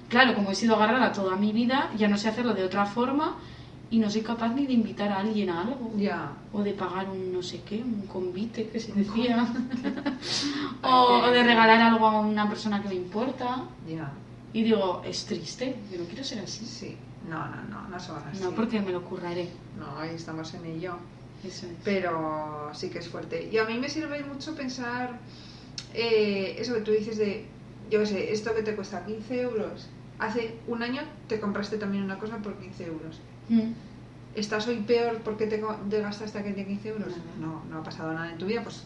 claro, 0.08 0.34
como 0.34 0.50
he 0.50 0.54
sido 0.54 0.76
agarrada 0.76 1.12
toda 1.12 1.36
mi 1.36 1.52
vida, 1.52 1.90
ya 1.96 2.08
no 2.08 2.16
sé 2.18 2.28
hacerlo 2.28 2.54
de 2.54 2.64
otra 2.64 2.86
forma 2.86 3.36
y 3.90 3.98
no 3.98 4.08
soy 4.08 4.22
capaz 4.22 4.50
ni 4.54 4.66
de 4.66 4.72
invitar 4.72 5.10
a 5.10 5.18
alguien 5.18 5.50
a 5.50 5.62
algo. 5.62 5.92
Ya. 5.96 6.32
O 6.52 6.62
de 6.62 6.72
pagar 6.72 7.08
un 7.10 7.32
no 7.32 7.42
sé 7.42 7.62
qué, 7.62 7.76
un 7.82 8.06
convite 8.06 8.68
que 8.68 8.78
se 8.80 8.92
decía. 8.92 9.46
o, 10.82 11.26
de 11.26 11.32
qué- 11.40 11.42
regalar 11.44 11.80
algo 11.80 12.06
a 12.06 12.20
una 12.20 12.48
persona 12.48 12.82
que 12.82 12.88
me 12.88 12.94
importa. 12.94 13.64
Ya. 13.88 14.10
Y 14.52 14.62
digo, 14.62 15.02
es 15.04 15.24
triste, 15.26 15.76
yo 15.92 15.98
no 15.98 16.04
quiero 16.04 16.24
ser 16.24 16.40
así. 16.40 16.64
Sí. 16.66 16.96
No, 17.28 17.38
no, 17.46 17.62
no, 17.68 17.88
no 17.88 18.00
son 18.00 18.16
así. 18.28 18.42
No 18.42 18.50
porque 18.52 18.80
me 18.80 18.90
lo 18.92 19.02
curraré. 19.04 19.48
No, 19.78 19.98
ahí 19.98 20.14
estamos 20.14 20.52
en 20.54 20.64
ello. 20.66 20.94
Eso 21.44 21.66
es. 21.66 21.72
Pero 21.84 22.70
sí 22.74 22.90
que 22.90 22.98
es 22.98 23.08
fuerte. 23.08 23.48
Y 23.50 23.58
a 23.58 23.64
mí 23.64 23.78
me 23.78 23.88
sirve 23.88 24.22
mucho 24.24 24.54
pensar 24.54 25.18
eh, 25.94 26.56
eso 26.58 26.74
que 26.74 26.80
tú 26.80 26.90
dices 26.92 27.18
de, 27.18 27.46
yo 27.90 28.00
qué 28.00 28.06
sé, 28.06 28.32
esto 28.32 28.54
que 28.54 28.62
te 28.62 28.74
cuesta 28.74 29.04
15 29.04 29.40
euros. 29.42 29.88
Hace 30.18 30.56
un 30.66 30.82
año 30.82 31.02
te 31.28 31.40
compraste 31.40 31.76
también 31.76 32.04
una 32.04 32.18
cosa 32.18 32.36
por 32.38 32.54
15 32.56 32.86
euros. 32.86 33.20
Mm. 33.48 33.72
¿Estás 34.34 34.68
hoy 34.68 34.76
peor 34.76 35.18
porque 35.24 35.46
te, 35.46 35.62
te 35.88 36.00
gastaste 36.00 36.38
aquel 36.38 36.54
de 36.54 36.66
15 36.66 36.88
euros? 36.88 37.14
No. 37.40 37.62
No, 37.68 37.80
ha 37.80 37.82
pasado 37.82 38.12
nada 38.12 38.30
en 38.30 38.38
tu 38.38 38.46
vida, 38.46 38.62
pues 38.62 38.84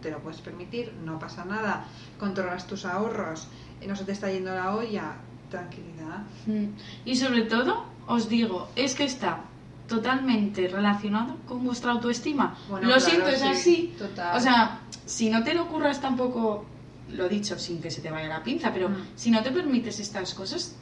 te 0.00 0.10
lo 0.10 0.18
puedes 0.18 0.40
permitir, 0.40 0.92
no 1.04 1.18
pasa 1.18 1.44
nada. 1.44 1.84
Controlas 2.18 2.66
tus 2.66 2.84
ahorros, 2.84 3.48
eh, 3.80 3.86
no 3.86 3.96
se 3.96 4.04
te 4.04 4.12
está 4.12 4.30
yendo 4.30 4.54
la 4.54 4.74
olla, 4.74 5.14
tranquilidad. 5.50 6.22
Mm. 6.46 6.74
Y 7.04 7.16
sobre 7.16 7.42
todo, 7.42 7.84
os 8.06 8.28
digo, 8.28 8.68
es 8.76 8.94
que 8.94 9.04
está 9.04 9.40
totalmente 9.88 10.68
relacionado 10.68 11.36
con 11.46 11.64
vuestra 11.64 11.92
autoestima. 11.92 12.56
Bueno, 12.68 12.88
lo 12.88 12.94
claro, 12.94 13.10
siento, 13.10 13.28
es 13.28 13.40
sí, 13.40 13.46
así. 13.46 13.94
total. 13.98 14.36
O 14.36 14.40
sea, 14.40 14.80
si 15.04 15.28
no 15.28 15.42
te 15.44 15.54
lo 15.54 15.64
ocurras 15.64 16.00
tampoco, 16.00 16.64
lo 17.12 17.28
dicho, 17.28 17.58
sin 17.58 17.80
que 17.80 17.90
se 17.90 18.00
te 18.00 18.10
vaya 18.10 18.28
la 18.28 18.42
pinza, 18.42 18.72
pero 18.72 18.88
Mm. 18.88 18.96
si 19.16 19.30
no 19.30 19.42
te 19.42 19.50
permites 19.50 20.00
estas 20.00 20.34
cosas, 20.34 20.74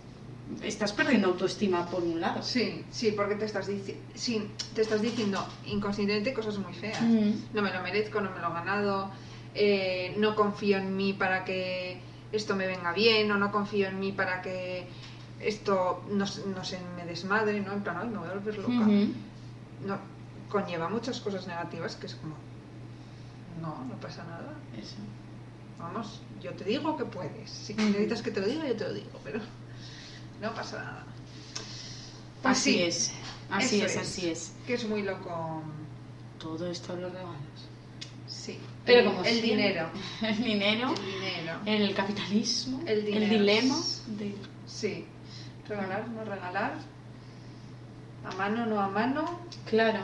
estás 0.63 0.93
perdiendo 0.93 1.29
autoestima 1.29 1.87
por 1.89 2.03
un 2.03 2.21
lado. 2.21 2.43
Sí, 2.43 2.85
sí, 2.91 3.13
porque 3.13 3.35
te 3.37 3.45
estás, 3.45 3.69
sí, 4.15 4.47
te 4.75 4.83
estás 4.83 5.01
diciendo 5.03 5.45
inconscientemente 5.67 6.33
cosas 6.35 6.59
muy 6.59 6.73
feas. 6.73 7.01
Mm. 7.03 7.33
No 7.55 7.63
me 7.63 7.73
lo 7.73 7.83
merezco, 7.83 8.21
no 8.21 8.31
me 8.31 8.41
lo 8.41 8.49
he 8.49 8.53
ganado, 8.53 9.11
eh, 9.55 10.15
no 10.19 10.35
confío 10.35 10.79
en 10.79 10.97
mí 10.97 11.13
para 11.13 11.45
que 11.45 12.01
esto 12.33 12.55
me 12.55 12.67
venga 12.67 12.93
bien 12.93 13.31
o 13.33 13.37
no 13.39 13.51
confío 13.51 13.89
en 13.89 13.99
mí 13.99 14.13
para 14.13 14.41
que 14.43 14.87
esto 15.41 16.05
no, 16.11 16.27
se- 16.27 16.47
no 16.47 16.65
se 16.65 16.79
me 16.97 17.05
desmadre, 17.07 17.61
¿no? 17.61 17.73
En 17.73 17.83
plan, 17.83 17.97
ay, 18.01 18.09
me 18.09 18.19
voy 18.19 18.29
a 18.29 18.35
volver 18.35 18.59
loca. 18.59 18.87
No, 19.87 19.99
conlleva 20.49 20.89
muchas 20.89 21.19
cosas 21.21 21.47
negativas 21.47 21.97
que 21.97 22.07
es 22.07 22.15
como, 22.17 22.35
no, 23.63 23.85
no 23.85 23.95
pasa 24.01 24.25
nada. 24.25 24.53
Eso. 24.79 24.97
Vamos, 25.81 26.21
yo 26.43 26.53
te 26.53 26.65
digo 26.65 26.97
que 26.97 27.05
puedes. 27.05 27.51
Si 27.51 27.75
necesitas 27.75 28.23
que 28.23 28.31
te 28.31 28.41
lo 28.41 28.47
diga, 28.47 28.67
yo 28.67 28.77
te 28.77 28.85
lo 28.85 28.93
digo, 28.95 29.21
pero 29.25 29.41
no 30.41 30.55
pasa 30.55 30.77
nada. 30.83 31.05
Pues 32.43 32.59
Así 32.59 32.73
sí, 32.75 32.83
es. 32.83 33.13
Así 33.51 33.81
es, 33.83 33.97
así 33.97 34.31
es. 34.31 34.53
Que 34.67 34.75
es 34.75 34.89
muy 34.89 35.03
loco. 35.03 35.63
Todo 36.39 36.71
esto 36.71 36.95
los 36.97 37.13
regalos. 37.13 37.35
Sí. 38.27 38.59
Pero 38.87 39.01
el, 39.01 39.07
como 39.07 39.21
el 39.21 39.27
siempre. 39.27 39.51
dinero. 39.51 39.91
El 40.23 40.37
dinero, 40.45 40.89
El 40.95 41.05
dinero. 41.13 41.61
el 41.67 41.95
capitalismo, 41.95 42.81
El 42.87 43.05
dinero. 43.05 43.27
dilema. 43.35 43.77
de- 44.07 44.35
Sí. 44.67 45.05
Regalar, 45.69 46.09
no 46.09 46.25
regalar. 46.25 46.75
A 48.25 48.35
mano, 48.37 48.67
no 48.67 48.81
a 48.81 48.89
mano. 48.89 49.41
Claro. 49.67 50.01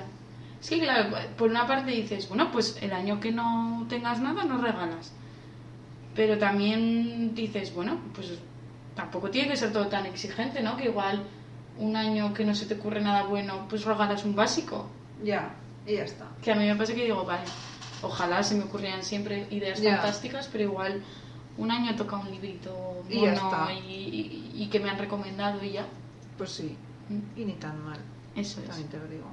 Que, 0.68 0.80
claro, 0.80 1.16
por 1.38 1.50
una 1.50 1.66
parte 1.66 1.92
dices, 1.92 2.28
bueno, 2.28 2.50
pues 2.50 2.76
el 2.80 2.92
año 2.92 3.20
que 3.20 3.30
no 3.30 3.86
tengas 3.88 4.20
nada 4.20 4.44
no 4.44 4.58
regalas. 4.58 5.12
Pero 6.16 6.38
también 6.38 7.34
dices, 7.34 7.74
bueno, 7.74 7.98
pues 8.14 8.32
tampoco 8.94 9.30
tiene 9.30 9.48
que 9.50 9.56
ser 9.56 9.72
todo 9.72 9.86
tan 9.88 10.06
exigente, 10.06 10.62
¿no? 10.62 10.76
Que 10.76 10.86
igual 10.86 11.22
un 11.78 11.94
año 11.94 12.32
que 12.32 12.44
no 12.44 12.54
se 12.54 12.64
te 12.66 12.74
ocurre 12.74 13.00
nada 13.02 13.24
bueno, 13.24 13.66
pues 13.68 13.84
regalas 13.84 14.24
un 14.24 14.34
básico. 14.34 14.86
Ya, 15.22 15.54
y 15.86 15.94
ya 15.94 16.04
está. 16.04 16.26
Que 16.42 16.52
a 16.52 16.54
mí 16.54 16.64
me 16.64 16.74
pasa 16.74 16.94
que 16.94 17.04
digo, 17.04 17.24
vale, 17.24 17.44
ojalá 18.02 18.42
se 18.42 18.54
me 18.54 18.64
ocurrieran 18.64 19.02
siempre 19.02 19.46
ideas 19.50 19.80
Ya. 19.80 19.96
fantásticas, 19.98 20.48
pero 20.50 20.64
igual 20.64 21.02
un 21.58 21.70
año 21.70 21.94
toca 21.96 22.16
un 22.16 22.30
librito 22.30 23.02
Y 23.08 23.20
ya 23.20 23.34
mono 23.34 23.50
está. 23.50 23.72
y, 23.72 23.76
y- 24.54 24.62
y 24.62 24.66
que 24.68 24.80
me 24.80 24.88
han 24.88 24.98
recomendado 24.98 25.62
y 25.62 25.72
ya. 25.72 25.86
Pues 26.38 26.50
sí. 26.50 26.76
Mm, 27.10 27.40
Y 27.40 27.44
ni 27.44 27.52
tan 27.54 27.82
mal, 27.84 27.98
Eso 28.34 28.60
es. 28.60 28.66
también 28.68 28.88
te 28.88 28.98
lo 28.98 29.06
digo. 29.06 29.26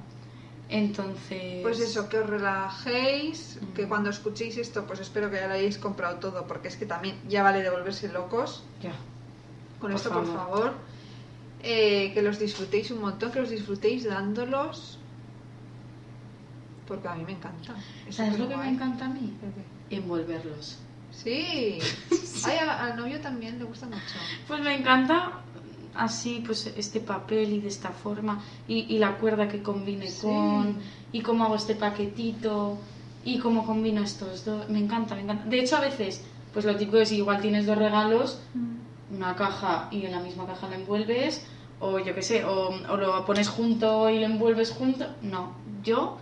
Entonces... 0.68 1.62
Pues 1.62 1.78
eso, 1.80 2.08
que 2.08 2.18
os 2.18 2.28
relajéis, 2.28 3.58
que 3.74 3.86
cuando 3.86 4.10
escuchéis 4.10 4.56
esto, 4.56 4.86
pues 4.86 5.00
espero 5.00 5.30
que 5.30 5.36
ya 5.36 5.46
lo 5.46 5.54
hayáis 5.54 5.78
comprado 5.78 6.16
todo, 6.16 6.46
porque 6.46 6.68
es 6.68 6.76
que 6.76 6.86
también 6.86 7.16
ya 7.28 7.42
vale 7.42 7.62
de 7.62 7.70
volverse 7.70 8.10
locos. 8.12 8.64
Ya. 8.82 8.92
Con 9.78 9.90
Por 9.90 9.92
esto, 9.92 10.10
por 10.10 10.26
favor. 10.26 10.72
eh, 11.62 12.12
que 12.14 12.22
los 12.22 12.38
disfrutéis 12.38 12.90
un 12.90 13.00
montón, 13.02 13.30
que 13.30 13.40
los 13.40 13.50
disfrutéis 13.50 14.04
dándolos, 14.04 14.98
porque 16.86 17.08
a 17.08 17.14
mí 17.14 17.24
me 17.24 17.32
encanta. 17.32 17.74
Es 18.08 18.16
¿Sabes 18.16 18.38
lo 18.38 18.48
que 18.48 18.56
me 18.56 18.68
encanta 18.68 19.06
a 19.06 19.08
mí? 19.08 19.32
Envolverlos. 19.90 20.78
Sí. 21.10 21.78
Ay, 22.44 22.56
a- 22.58 22.84
al 22.86 22.96
novio 22.96 23.20
también 23.20 23.58
le 23.58 23.64
gusta 23.64 23.86
mucho. 23.86 24.00
Pues 24.48 24.60
me 24.60 24.74
encanta 24.76 25.40
así, 25.96 26.42
pues 26.46 26.66
este 26.76 27.00
papel 27.00 27.52
y 27.52 27.60
de 27.60 27.68
esta 27.68 27.90
forma, 27.90 28.40
y, 28.68 28.80
y 28.94 28.98
la 28.98 29.16
cuerda 29.18 29.48
que 29.48 29.62
combine 29.62 30.08
Sí. 30.10 30.22
con, 30.26 30.76
y 31.12 31.20
cómo 31.20 31.44
hago 31.44 31.56
este 31.56 31.74
paquetito, 31.74 32.78
y 33.24 33.38
cómo 33.38 33.64
combino 33.64 34.02
estos 34.02 34.44
dos. 34.44 34.68
Me 34.68 34.78
encanta, 34.78 35.14
me 35.14 35.22
encanta. 35.22 35.44
De 35.46 35.60
hecho, 35.60 35.76
a 35.76 35.80
veces, 35.80 36.24
pues 36.52 36.64
lo 36.64 36.76
típico 36.76 36.98
es 36.98 37.10
igual 37.12 37.40
tienes 37.40 37.66
dos 37.66 37.78
regalos, 37.78 38.40
una 39.10 39.34
caja 39.34 39.88
y 39.90 40.04
en 40.04 40.12
la 40.12 40.20
misma 40.20 40.46
caja 40.46 40.68
lo 40.68 40.74
envuelves, 40.74 41.46
o 41.80 41.98
yo 41.98 42.14
qué 42.14 42.22
sé, 42.22 42.44
o, 42.44 42.68
o 42.90 42.96
lo 42.96 43.24
pones 43.24 43.48
junto 43.48 44.08
y 44.10 44.18
lo 44.20 44.26
envuelves 44.26 44.70
junto. 44.72 45.06
No, 45.22 45.52
yo, 45.82 46.18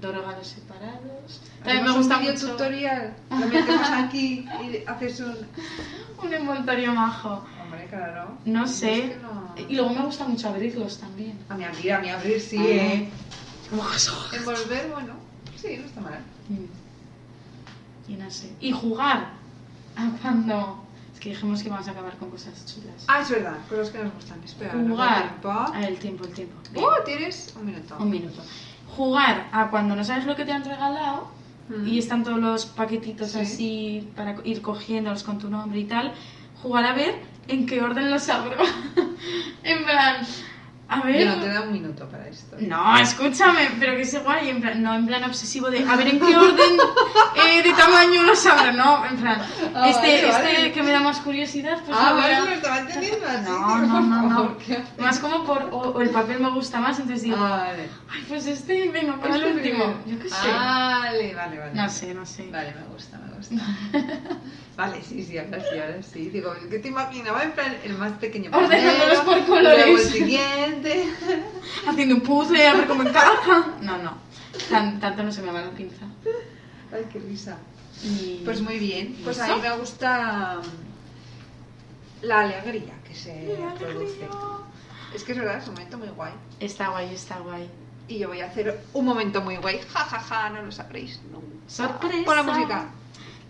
dos 0.00 0.14
regalos 0.14 0.46
separados. 0.46 1.40
También 1.62 1.84
me 1.84 1.92
gusta 1.92 2.18
un 2.18 2.24
mucho 2.24 2.50
tutorial, 2.50 3.14
lo 3.30 3.46
metemos 3.46 3.88
aquí 3.90 4.46
y 4.64 4.84
haces 4.88 5.20
un... 5.20 5.36
un 6.24 6.32
envoltorio 6.32 6.94
majo. 6.94 7.44
Hombre, 7.72 7.86
claro. 7.88 8.38
No 8.44 8.64
Es 8.64 8.70
sé. 8.74 8.92
que 9.10 9.16
no- 9.22 9.54
Y 9.68 9.74
luego 9.76 9.90
me 9.94 10.02
gusta 10.04 10.26
mucho 10.26 10.48
abrirlos 10.48 10.98
también. 10.98 11.38
A 11.48 11.54
mi 11.54 11.64
abrir, 11.64 11.92
a 11.92 11.98
mi 12.00 12.08
abrir, 12.10 12.40
sí, 12.40 12.56
Ah. 12.58 12.62
eh. 12.64 13.08
Como 13.70 13.82
Envolver, 14.32 14.90
bueno, 14.92 15.14
sí, 15.56 15.76
no 15.78 15.86
está 15.86 16.00
mal. 16.02 16.18
Y 18.08 18.14
no 18.14 18.30
sé. 18.30 18.52
Y 18.60 18.72
jugar 18.72 19.30
a 19.96 20.10
cuando. 20.20 20.84
Es 21.14 21.20
que 21.20 21.30
dijimos 21.30 21.62
que 21.62 21.70
vamos 21.70 21.86
a 21.88 21.92
acabar 21.92 22.16
con 22.16 22.30
cosas 22.30 22.66
chulas. 22.66 23.04
Ah, 23.06 23.20
es 23.20 23.30
verdad, 23.30 23.56
con 23.68 23.78
los 23.78 23.90
que 23.90 24.02
nos 24.02 24.12
gustan. 24.14 24.42
Espera, 24.44 24.74
¿nos 24.74 24.98
da 24.98 25.32
Jugar. 25.42 25.70
Ah, 25.74 25.86
el 25.86 25.98
tiempo, 25.98 26.24
el 26.24 26.32
tiempo. 26.32 26.54
Oh, 26.76 27.02
tienes 27.04 27.54
un 27.58 27.66
minuto. 27.66 27.96
Un 27.98 28.10
minuto. 28.10 28.42
Jugar 28.96 29.48
a 29.52 29.70
cuando 29.70 29.94
no 29.96 30.04
sabes 30.04 30.26
lo 30.26 30.34
que 30.36 30.44
te 30.44 30.52
han 30.52 30.64
regalado 30.64 31.28
Mm. 31.68 31.86
y 31.86 31.98
están 31.98 32.24
todos 32.24 32.38
los 32.40 32.66
paquetitos 32.66 33.30
Sí. 33.30 33.38
así 33.38 34.10
para 34.16 34.36
ir 34.44 34.60
cogiéndolos 34.60 35.22
con 35.22 35.38
tu 35.38 35.48
nombre 35.48 35.78
y 35.80 35.84
tal. 35.84 36.12
Jugar 36.60 36.84
a 36.84 36.92
ver 36.94 37.14
en 37.48 37.66
qué 37.66 37.80
orden 37.82 38.10
los 38.10 38.28
abro. 38.30 38.56
en 39.62 39.84
plan, 39.84 40.16
a 40.88 41.00
ver. 41.00 41.26
No 41.26 41.40
te 41.42 41.48
da 41.48 41.62
un 41.62 41.72
minuto 41.72 42.06
para 42.08 42.28
esto. 42.28 42.56
No, 42.60 42.98
escúchame, 42.98 43.70
pero 43.80 43.96
que 43.96 44.04
sea 44.04 44.20
guay, 44.20 44.50
en 44.50 44.60
plan, 44.60 44.82
no 44.82 44.94
en 44.94 45.06
plan 45.06 45.24
obsesivo 45.24 45.70
de 45.70 45.86
a 45.88 45.96
ver 45.96 46.08
en 46.08 46.18
qué 46.20 46.36
orden 46.36 46.76
eh, 47.36 47.62
de 47.62 47.72
tamaño 47.72 48.22
los 48.24 48.44
abro, 48.46 48.72
no, 48.74 49.04
en 49.06 49.16
plan, 49.16 49.40
Ah, 49.74 49.88
este, 49.88 50.26
vale, 50.26 50.28
este 50.28 50.42
vale. 50.56 50.72
que 50.72 50.82
me 50.82 50.90
da 50.92 51.00
más 51.00 51.20
curiosidad, 51.20 51.78
pues 51.86 51.96
Ah, 51.98 52.12
vale, 52.12 52.40
lo 52.40 52.46
estaba 52.48 52.80
entendiendo 52.80 53.26
así. 53.26 53.50
No, 53.50 53.78
no, 53.78 54.00
no, 54.02 54.22
no. 54.28 54.56
Más 54.98 55.18
como 55.18 55.44
por, 55.44 55.62
o, 55.72 55.78
o 55.78 56.00
el 56.02 56.10
papel 56.10 56.40
me 56.40 56.50
gusta 56.50 56.78
más, 56.78 56.98
entonces 56.98 57.22
digo, 57.24 57.36
Ah, 57.40 57.68
vale. 57.68 57.88
ay, 58.10 58.24
pues 58.28 58.46
este, 58.46 58.90
venga, 58.90 59.16
para 59.18 59.36
el 59.36 59.44
último, 59.56 59.94
yo 60.06 60.18
qué 60.18 60.28
sé. 60.28 60.52
Vale, 60.52 61.34
vale, 61.34 61.58
vale. 61.58 61.72
No 61.74 61.88
sé, 61.88 62.12
no 62.14 62.26
sé. 62.26 62.48
Vale, 62.52 62.74
me 62.74 62.92
gusta, 62.92 63.18
me 63.18 63.34
gusta. 63.34 63.54
vale, 64.76 65.02
sí, 65.02 65.22
sí, 65.24 65.38
ahora 65.38 65.60
sí, 65.60 65.78
ahora 65.78 66.02
sí. 66.02 66.30
Digo, 66.30 66.54
¿qué 66.70 66.78
te 66.78 66.88
imaginaba? 66.88 67.42
En 67.44 67.52
plan, 67.52 67.76
el 67.84 67.94
más 67.98 68.12
pequeño 68.12 68.50
Ordenándolos 68.52 69.20
por 69.20 69.44
colores. 69.46 69.86
Luego 69.86 69.98
el 69.98 70.04
siguiente. 70.08 71.06
Haciendo 71.86 72.14
un 72.16 72.20
puzzle, 72.22 72.66
a 72.66 72.74
ver 72.74 72.86
cómo 72.86 73.02
encaja. 73.02 73.74
No, 73.80 73.98
no, 73.98 74.16
tan, 74.68 74.98
tanto 75.00 75.22
no 75.22 75.32
se 75.32 75.42
me 75.42 75.52
va 75.52 75.60
la 75.62 75.70
pinza. 75.70 76.06
Ay, 76.92 77.06
qué 77.12 77.18
risa. 77.20 77.58
Y- 78.04 78.42
Pues 78.44 78.60
muy 78.60 78.78
bien. 78.78 79.16
Pues 79.22 79.38
a 79.38 79.54
mí 79.54 79.60
me 79.62 79.76
gusta 79.76 80.60
mm, 80.62 82.26
la 82.26 82.40
alegría 82.40 82.94
que 83.06 83.14
se 83.14 83.56
produce. 83.78 84.28
Es 85.14 85.24
que 85.24 85.32
es 85.32 85.38
verdad, 85.38 85.58
es 85.58 85.68
un 85.68 85.74
momento 85.74 85.98
muy 85.98 86.08
guay. 86.08 86.32
Está 86.60 86.88
guay, 86.88 87.14
está 87.14 87.38
guay. 87.40 87.68
Y 88.08 88.18
yo 88.18 88.28
voy 88.28 88.40
a 88.40 88.46
hacer 88.46 88.80
un 88.94 89.04
momento 89.04 89.40
muy 89.42 89.56
guay. 89.56 89.80
Ja, 89.92 90.00
ja, 90.04 90.18
ja, 90.20 90.50
no 90.50 90.62
lo 90.62 90.72
sabréis 90.72 91.20
nunca. 91.30 91.46
Sorpresa. 91.66 92.24
Pon 92.24 92.36
la 92.36 92.42
música. 92.42 92.86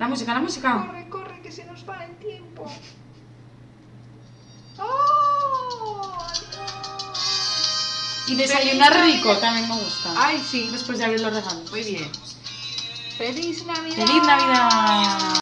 La 0.03 0.09
música, 0.09 0.35
la 0.35 0.41
música. 0.41 0.85
Corre, 0.85 1.09
corre, 1.09 1.43
que 1.43 1.53
se 1.53 1.65
nos 1.65 1.89
va 1.89 2.05
el 2.05 2.17
tiempo. 2.17 2.69
¡Oh! 4.77 6.19
Y 8.27 8.35
desayunar 8.35 8.93
¡Feliz 8.95 9.15
rico 9.15 9.29
Navidad! 9.29 9.41
también 9.41 9.69
me 9.69 9.77
gusta. 9.77 10.13
Ay, 10.17 10.45
sí. 10.45 10.69
Después 10.73 10.99
de 10.99 11.05
abrir 11.05 11.21
los 11.21 11.33
regalos. 11.33 11.71
Muy 11.71 11.85
bien. 11.85 12.11
¡Feliz 13.17 13.65
Navidad! 13.65 13.95
¡Feliz 13.95 14.23
Navidad! 14.27 15.23